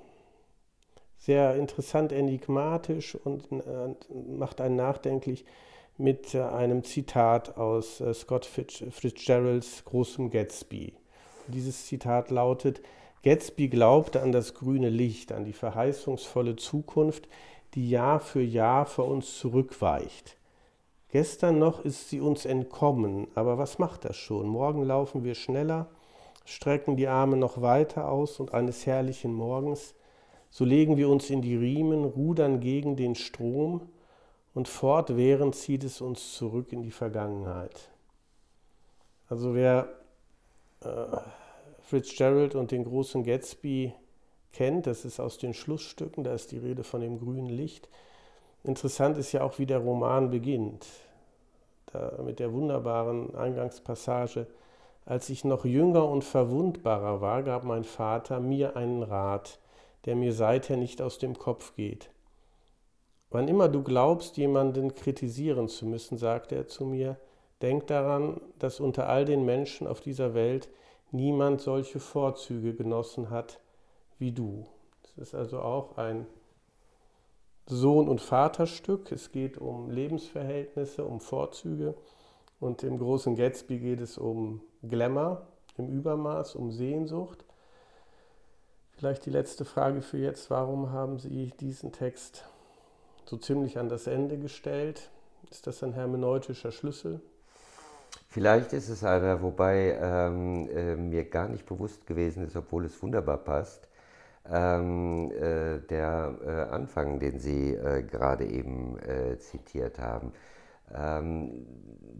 sehr 1.18 1.54
interessant, 1.54 2.10
enigmatisch 2.10 3.14
und 3.14 3.50
äh, 3.52 3.94
macht 4.36 4.60
einen 4.60 4.76
nachdenklich 4.76 5.44
mit 5.96 6.34
äh, 6.34 6.42
einem 6.42 6.82
Zitat 6.82 7.56
aus 7.56 8.00
äh, 8.00 8.14
Scott 8.14 8.46
Fitzgeralds 8.46 9.84
Großem 9.84 10.30
Gatsby. 10.30 10.94
Dieses 11.48 11.86
Zitat 11.86 12.30
lautet, 12.30 12.80
Gatsby 13.22 13.68
glaubte 13.68 14.22
an 14.22 14.32
das 14.32 14.54
grüne 14.54 14.90
Licht, 14.90 15.32
an 15.32 15.44
die 15.44 15.52
verheißungsvolle 15.52 16.56
Zukunft, 16.56 17.28
die 17.74 17.90
Jahr 17.90 18.20
für 18.20 18.42
Jahr 18.42 18.86
vor 18.86 19.08
uns 19.08 19.38
zurückweicht. 19.38 20.36
Gestern 21.10 21.58
noch 21.58 21.84
ist 21.84 22.10
sie 22.10 22.20
uns 22.20 22.44
entkommen, 22.44 23.28
aber 23.34 23.58
was 23.58 23.78
macht 23.78 24.04
das 24.04 24.16
schon? 24.16 24.46
Morgen 24.46 24.82
laufen 24.82 25.24
wir 25.24 25.34
schneller, 25.34 25.88
strecken 26.44 26.96
die 26.96 27.08
Arme 27.08 27.36
noch 27.36 27.60
weiter 27.60 28.10
aus 28.10 28.40
und 28.40 28.54
eines 28.54 28.86
herrlichen 28.86 29.32
Morgens, 29.32 29.94
so 30.50 30.64
legen 30.64 30.96
wir 30.96 31.08
uns 31.08 31.28
in 31.30 31.42
die 31.42 31.56
Riemen, 31.56 32.04
rudern 32.04 32.60
gegen 32.60 32.96
den 32.96 33.14
Strom 33.14 33.88
und 34.54 34.68
fortwährend 34.68 35.54
zieht 35.54 35.84
es 35.84 36.00
uns 36.00 36.34
zurück 36.34 36.72
in 36.72 36.82
die 36.82 36.90
Vergangenheit. 36.90 37.90
Also 39.28 39.54
wer 39.54 39.97
Fitzgerald 41.80 42.54
und 42.54 42.70
den 42.70 42.84
großen 42.84 43.24
Gatsby 43.24 43.94
kennt, 44.52 44.86
das 44.86 45.04
ist 45.04 45.20
aus 45.20 45.38
den 45.38 45.54
Schlussstücken, 45.54 46.24
da 46.24 46.34
ist 46.34 46.52
die 46.52 46.58
Rede 46.58 46.84
von 46.84 47.00
dem 47.00 47.18
grünen 47.18 47.48
Licht. 47.48 47.88
Interessant 48.64 49.18
ist 49.18 49.32
ja 49.32 49.42
auch, 49.42 49.58
wie 49.58 49.66
der 49.66 49.78
Roman 49.78 50.30
beginnt. 50.30 50.86
Da 51.86 52.20
mit 52.22 52.38
der 52.38 52.52
wunderbaren 52.52 53.34
Eingangspassage. 53.34 54.46
Als 55.06 55.30
ich 55.30 55.44
noch 55.44 55.64
jünger 55.64 56.06
und 56.06 56.22
verwundbarer 56.22 57.20
war, 57.20 57.42
gab 57.42 57.64
mein 57.64 57.84
Vater 57.84 58.40
mir 58.40 58.76
einen 58.76 59.02
Rat, 59.02 59.58
der 60.04 60.16
mir 60.16 60.32
seither 60.32 60.76
nicht 60.76 61.00
aus 61.00 61.18
dem 61.18 61.38
Kopf 61.38 61.74
geht. 61.76 62.10
Wann 63.30 63.48
immer 63.48 63.68
du 63.68 63.82
glaubst, 63.82 64.36
jemanden 64.36 64.94
kritisieren 64.94 65.68
zu 65.68 65.86
müssen, 65.86 66.18
sagte 66.18 66.56
er 66.56 66.66
zu 66.66 66.84
mir, 66.84 67.16
denk 67.62 67.86
daran, 67.86 68.40
dass 68.58 68.80
unter 68.80 69.08
all 69.08 69.24
den 69.24 69.44
Menschen 69.44 69.86
auf 69.86 70.00
dieser 70.00 70.34
Welt 70.34 70.68
niemand 71.10 71.60
solche 71.60 72.00
Vorzüge 72.00 72.74
genossen 72.74 73.30
hat 73.30 73.60
wie 74.18 74.32
du. 74.32 74.66
Es 75.02 75.16
ist 75.16 75.34
also 75.34 75.60
auch 75.60 75.96
ein 75.96 76.26
Sohn- 77.66 78.08
und 78.08 78.20
Vaterstück. 78.20 79.12
Es 79.12 79.32
geht 79.32 79.58
um 79.58 79.90
Lebensverhältnisse, 79.90 81.04
um 81.04 81.20
Vorzüge. 81.20 81.94
Und 82.60 82.82
im 82.82 82.98
großen 82.98 83.36
Gatsby 83.36 83.78
geht 83.78 84.00
es 84.00 84.18
um 84.18 84.62
Glamour 84.82 85.46
im 85.76 85.88
Übermaß, 85.88 86.56
um 86.56 86.72
Sehnsucht. 86.72 87.44
Vielleicht 88.92 89.26
die 89.26 89.30
letzte 89.30 89.64
Frage 89.64 90.02
für 90.02 90.18
jetzt. 90.18 90.50
Warum 90.50 90.90
haben 90.90 91.18
Sie 91.18 91.52
diesen 91.60 91.92
Text 91.92 92.44
so 93.26 93.36
ziemlich 93.36 93.78
an 93.78 93.88
das 93.88 94.06
Ende 94.06 94.38
gestellt? 94.38 95.10
Ist 95.50 95.66
das 95.66 95.82
ein 95.84 95.92
hermeneutischer 95.92 96.72
Schlüssel? 96.72 97.20
Vielleicht 98.30 98.74
ist 98.74 98.90
es 98.90 99.04
einer, 99.04 99.40
wobei 99.42 99.98
ähm, 100.00 100.68
äh, 100.68 100.96
mir 100.96 101.24
gar 101.24 101.48
nicht 101.48 101.64
bewusst 101.64 102.06
gewesen 102.06 102.46
ist, 102.46 102.56
obwohl 102.56 102.84
es 102.84 103.02
wunderbar 103.02 103.38
passt, 103.38 103.88
ähm, 104.50 105.30
äh, 105.32 105.78
der 105.88 106.34
äh, 106.44 106.50
Anfang, 106.74 107.20
den 107.20 107.38
Sie 107.38 107.72
äh, 107.74 108.02
gerade 108.02 108.44
eben 108.46 108.98
äh, 108.98 109.38
zitiert 109.38 109.98
haben, 109.98 110.32
ähm, 110.94 111.66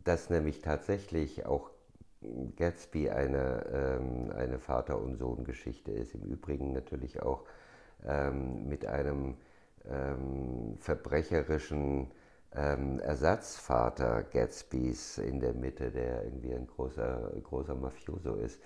dass 0.04 0.30
nämlich 0.30 0.62
tatsächlich 0.62 1.44
auch 1.44 1.70
Gatsby 2.56 3.10
eine, 3.10 3.66
ähm, 4.00 4.32
eine 4.34 4.58
Vater- 4.58 5.00
und 5.00 5.16
Sohn-Geschichte 5.16 5.92
ist, 5.92 6.14
im 6.14 6.22
Übrigen 6.22 6.72
natürlich 6.72 7.22
auch 7.22 7.44
ähm, 8.06 8.66
mit 8.66 8.86
einem 8.86 9.36
ähm, 9.90 10.76
verbrecherischen 10.78 12.10
ähm, 12.54 13.00
Ersatzvater 13.00 14.22
Gatsbys 14.24 15.18
in 15.18 15.40
der 15.40 15.54
Mitte, 15.54 15.90
der 15.90 16.24
irgendwie 16.24 16.54
ein 16.54 16.66
großer, 16.66 17.32
großer 17.42 17.74
Mafioso 17.74 18.34
ist. 18.34 18.60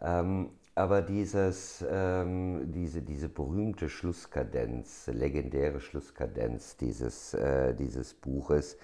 Ähm, 0.00 0.50
aber 0.74 1.02
dieses, 1.02 1.84
ähm, 1.88 2.72
diese, 2.72 3.02
diese 3.02 3.28
berühmte 3.28 3.88
Schlusskadenz, 3.88 5.06
legendäre 5.12 5.80
Schlusskadenz 5.80 6.76
dieses, 6.78 7.34
äh, 7.34 7.74
dieses 7.74 8.14
Buches, 8.14 8.78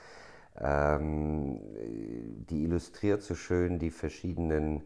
ähm, 0.60 1.60
die 2.48 2.64
illustriert 2.64 3.22
so 3.22 3.34
schön 3.34 3.78
die 3.78 3.90
verschiedenen, 3.90 4.82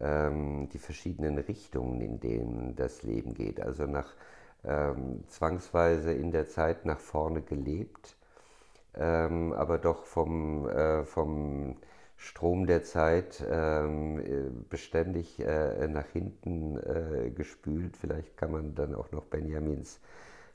ähm, 0.00 0.68
die 0.72 0.78
verschiedenen 0.78 1.38
Richtungen, 1.38 2.00
in 2.00 2.20
denen 2.20 2.76
das 2.76 3.02
Leben 3.02 3.34
geht. 3.34 3.60
Also 3.60 3.86
nach 3.86 4.14
ähm, 4.64 5.24
zwangsweise 5.28 6.12
in 6.12 6.30
der 6.30 6.46
Zeit 6.48 6.84
nach 6.84 7.00
vorne 7.00 7.42
gelebt, 7.42 8.16
ähm, 8.98 9.52
aber 9.52 9.78
doch 9.78 10.04
vom, 10.04 10.68
äh, 10.68 11.04
vom 11.04 11.76
Strom 12.16 12.66
der 12.66 12.82
Zeit 12.82 13.44
ähm, 13.48 14.18
äh, 14.18 14.50
beständig 14.68 15.40
äh, 15.40 15.86
nach 15.88 16.06
hinten 16.08 16.76
äh, 16.78 17.30
gespült. 17.30 17.96
Vielleicht 17.96 18.36
kann 18.36 18.50
man 18.52 18.74
dann 18.74 18.94
auch 18.94 19.12
noch 19.12 19.24
Benjamins 19.26 20.00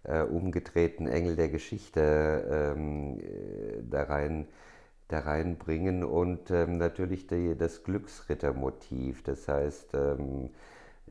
äh, 0.04 0.22
umgedrehten 0.24 1.08
Engel 1.08 1.36
der 1.38 1.50
Geschichte 1.50 2.74
ähm, 2.76 3.20
äh, 3.20 3.82
da 3.90 4.04
rein 4.04 4.48
da 5.08 5.20
reinbringen. 5.20 6.04
Und 6.04 6.52
ähm, 6.52 6.78
natürlich 6.78 7.28
die, 7.28 7.56
das 7.56 7.84
Glücksrittermotiv, 7.84 9.24
das 9.24 9.48
heißt 9.48 9.94
ähm, 9.94 10.50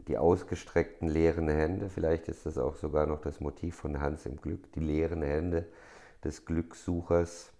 die 0.08 0.18
ausgestreckten 0.18 1.08
leeren 1.08 1.48
Hände, 1.48 1.88
vielleicht 1.88 2.28
ist 2.28 2.46
das 2.46 2.58
auch 2.58 2.76
sogar 2.76 3.06
noch 3.06 3.20
das 3.20 3.40
Motiv 3.40 3.76
von 3.76 4.00
Hans 4.00 4.26
im 4.26 4.40
Glück, 4.40 4.72
die 4.72 4.80
leeren 4.80 5.22
Hände 5.22 5.66
des 6.24 6.44
Glückssuchers. 6.44 7.52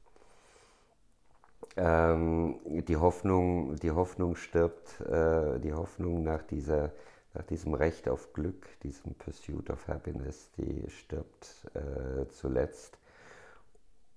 Ähm, 1.77 2.61
die, 2.67 2.97
Hoffnung, 2.97 3.77
die 3.77 3.91
Hoffnung 3.91 4.37
stirbt, 4.37 5.01
äh, 5.01 5.59
die 5.61 5.73
Hoffnung 5.73 6.23
nach, 6.23 6.43
dieser, 6.43 6.93
nach 7.35 7.45
diesem 7.45 7.75
Recht 7.75 8.09
auf 8.09 8.33
Glück, 8.33 8.67
diesem 8.83 9.15
Pursuit 9.15 9.71
of 9.71 9.89
Happiness, 9.89 10.51
die 10.59 10.89
stirbt 10.91 11.67
äh, 11.75 12.29
zuletzt. 12.29 12.99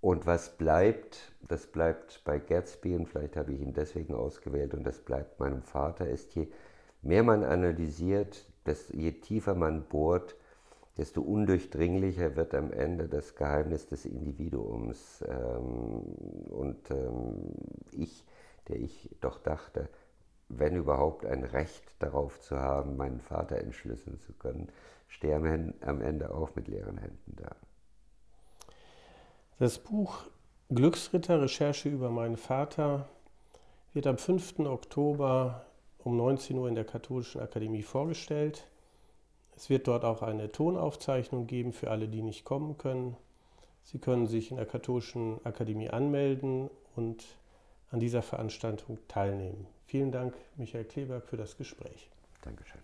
Und 0.02 0.28
was 0.28 0.56
bleibt, 0.58 1.34
das 1.48 1.66
bleibt 1.66 2.22
bei 2.26 2.38
Gatsby 2.38 2.96
und 2.96 3.08
vielleicht 3.08 3.38
habe 3.38 3.54
ich 3.54 3.62
ihn 3.62 3.74
deswegen 3.74 4.14
ausgewählt 4.14 4.74
und 4.74 4.84
das 4.84 5.00
bleibt 5.00 5.40
meinem 5.40 5.64
Vater, 5.64 6.08
ist 6.08 6.36
je 6.36 6.48
mehr 7.02 7.24
man 7.24 7.44
analysiert, 7.44 8.46
desto, 8.66 8.96
je 8.96 9.14
tiefer 9.14 9.56
man 9.56 9.86
bohrt, 9.88 10.36
desto 10.98 11.22
undurchdringlicher 11.22 12.36
wird 12.36 12.56
am 12.56 12.72
Ende 12.72 13.08
das 13.08 13.36
Geheimnis 13.36 13.88
des 13.88 14.06
Individuums. 14.06 15.24
Ähm, 15.28 16.04
und 16.50 16.90
ähm, 16.92 17.52
ich, 17.92 18.26
der 18.68 18.78
ich 18.78 19.10
doch 19.22 19.40
dachte, 19.40 19.90
wenn 20.48 20.76
überhaupt 20.76 21.26
ein 21.26 21.44
Recht 21.44 21.84
darauf 22.00 22.40
zu 22.40 22.58
haben, 22.58 22.98
meinen 22.98 23.20
Vater 23.20 23.58
entschlüsseln 23.58 24.20
zu 24.20 24.34
können, 24.34 24.70
stehe 25.08 25.36
am 25.36 26.02
Ende 26.02 26.34
auch 26.34 26.56
mit 26.56 26.68
leeren 26.68 26.98
Händen 26.98 27.36
da. 27.36 27.56
Das 29.58 29.80
Buch 29.80 30.26
Glücksritter, 30.70 31.42
Recherche 31.42 31.90
über 31.90 32.10
meinen 32.10 32.38
Vater 32.38 33.08
wird 33.94 34.08
am 34.08 34.18
5. 34.18 34.60
Oktober 34.60 35.66
um 36.00 36.18
19 36.18 36.58
Uhr 36.58 36.68
in 36.68 36.76
der 36.76 36.86
Katholischen 36.86 37.42
Akademie 37.42 37.82
vorgestellt. 37.82 38.68
Es 39.56 39.70
wird 39.70 39.88
dort 39.88 40.04
auch 40.04 40.22
eine 40.22 40.52
Tonaufzeichnung 40.52 41.48
geben 41.48 41.74
für 41.74 41.92
alle, 41.92 42.08
die 42.08 42.22
nicht 42.22 42.44
kommen 42.44 42.78
können. 42.78 43.16
Sie 43.84 44.00
können 44.00 44.28
sich 44.28 44.52
in 44.52 44.58
der 44.58 44.66
Katholischen 44.66 45.40
Akademie 45.46 45.90
anmelden 45.90 46.70
und 46.96 47.24
an 47.92 48.00
dieser 48.00 48.22
Veranstaltung 48.22 48.98
teilnehmen. 49.08 49.68
Vielen 49.86 50.12
Dank, 50.12 50.36
Michael 50.58 50.86
Kleberg, 50.86 51.28
für 51.28 51.38
das 51.38 51.56
Gespräch. 51.56 52.10
Dankeschön. 52.42 52.82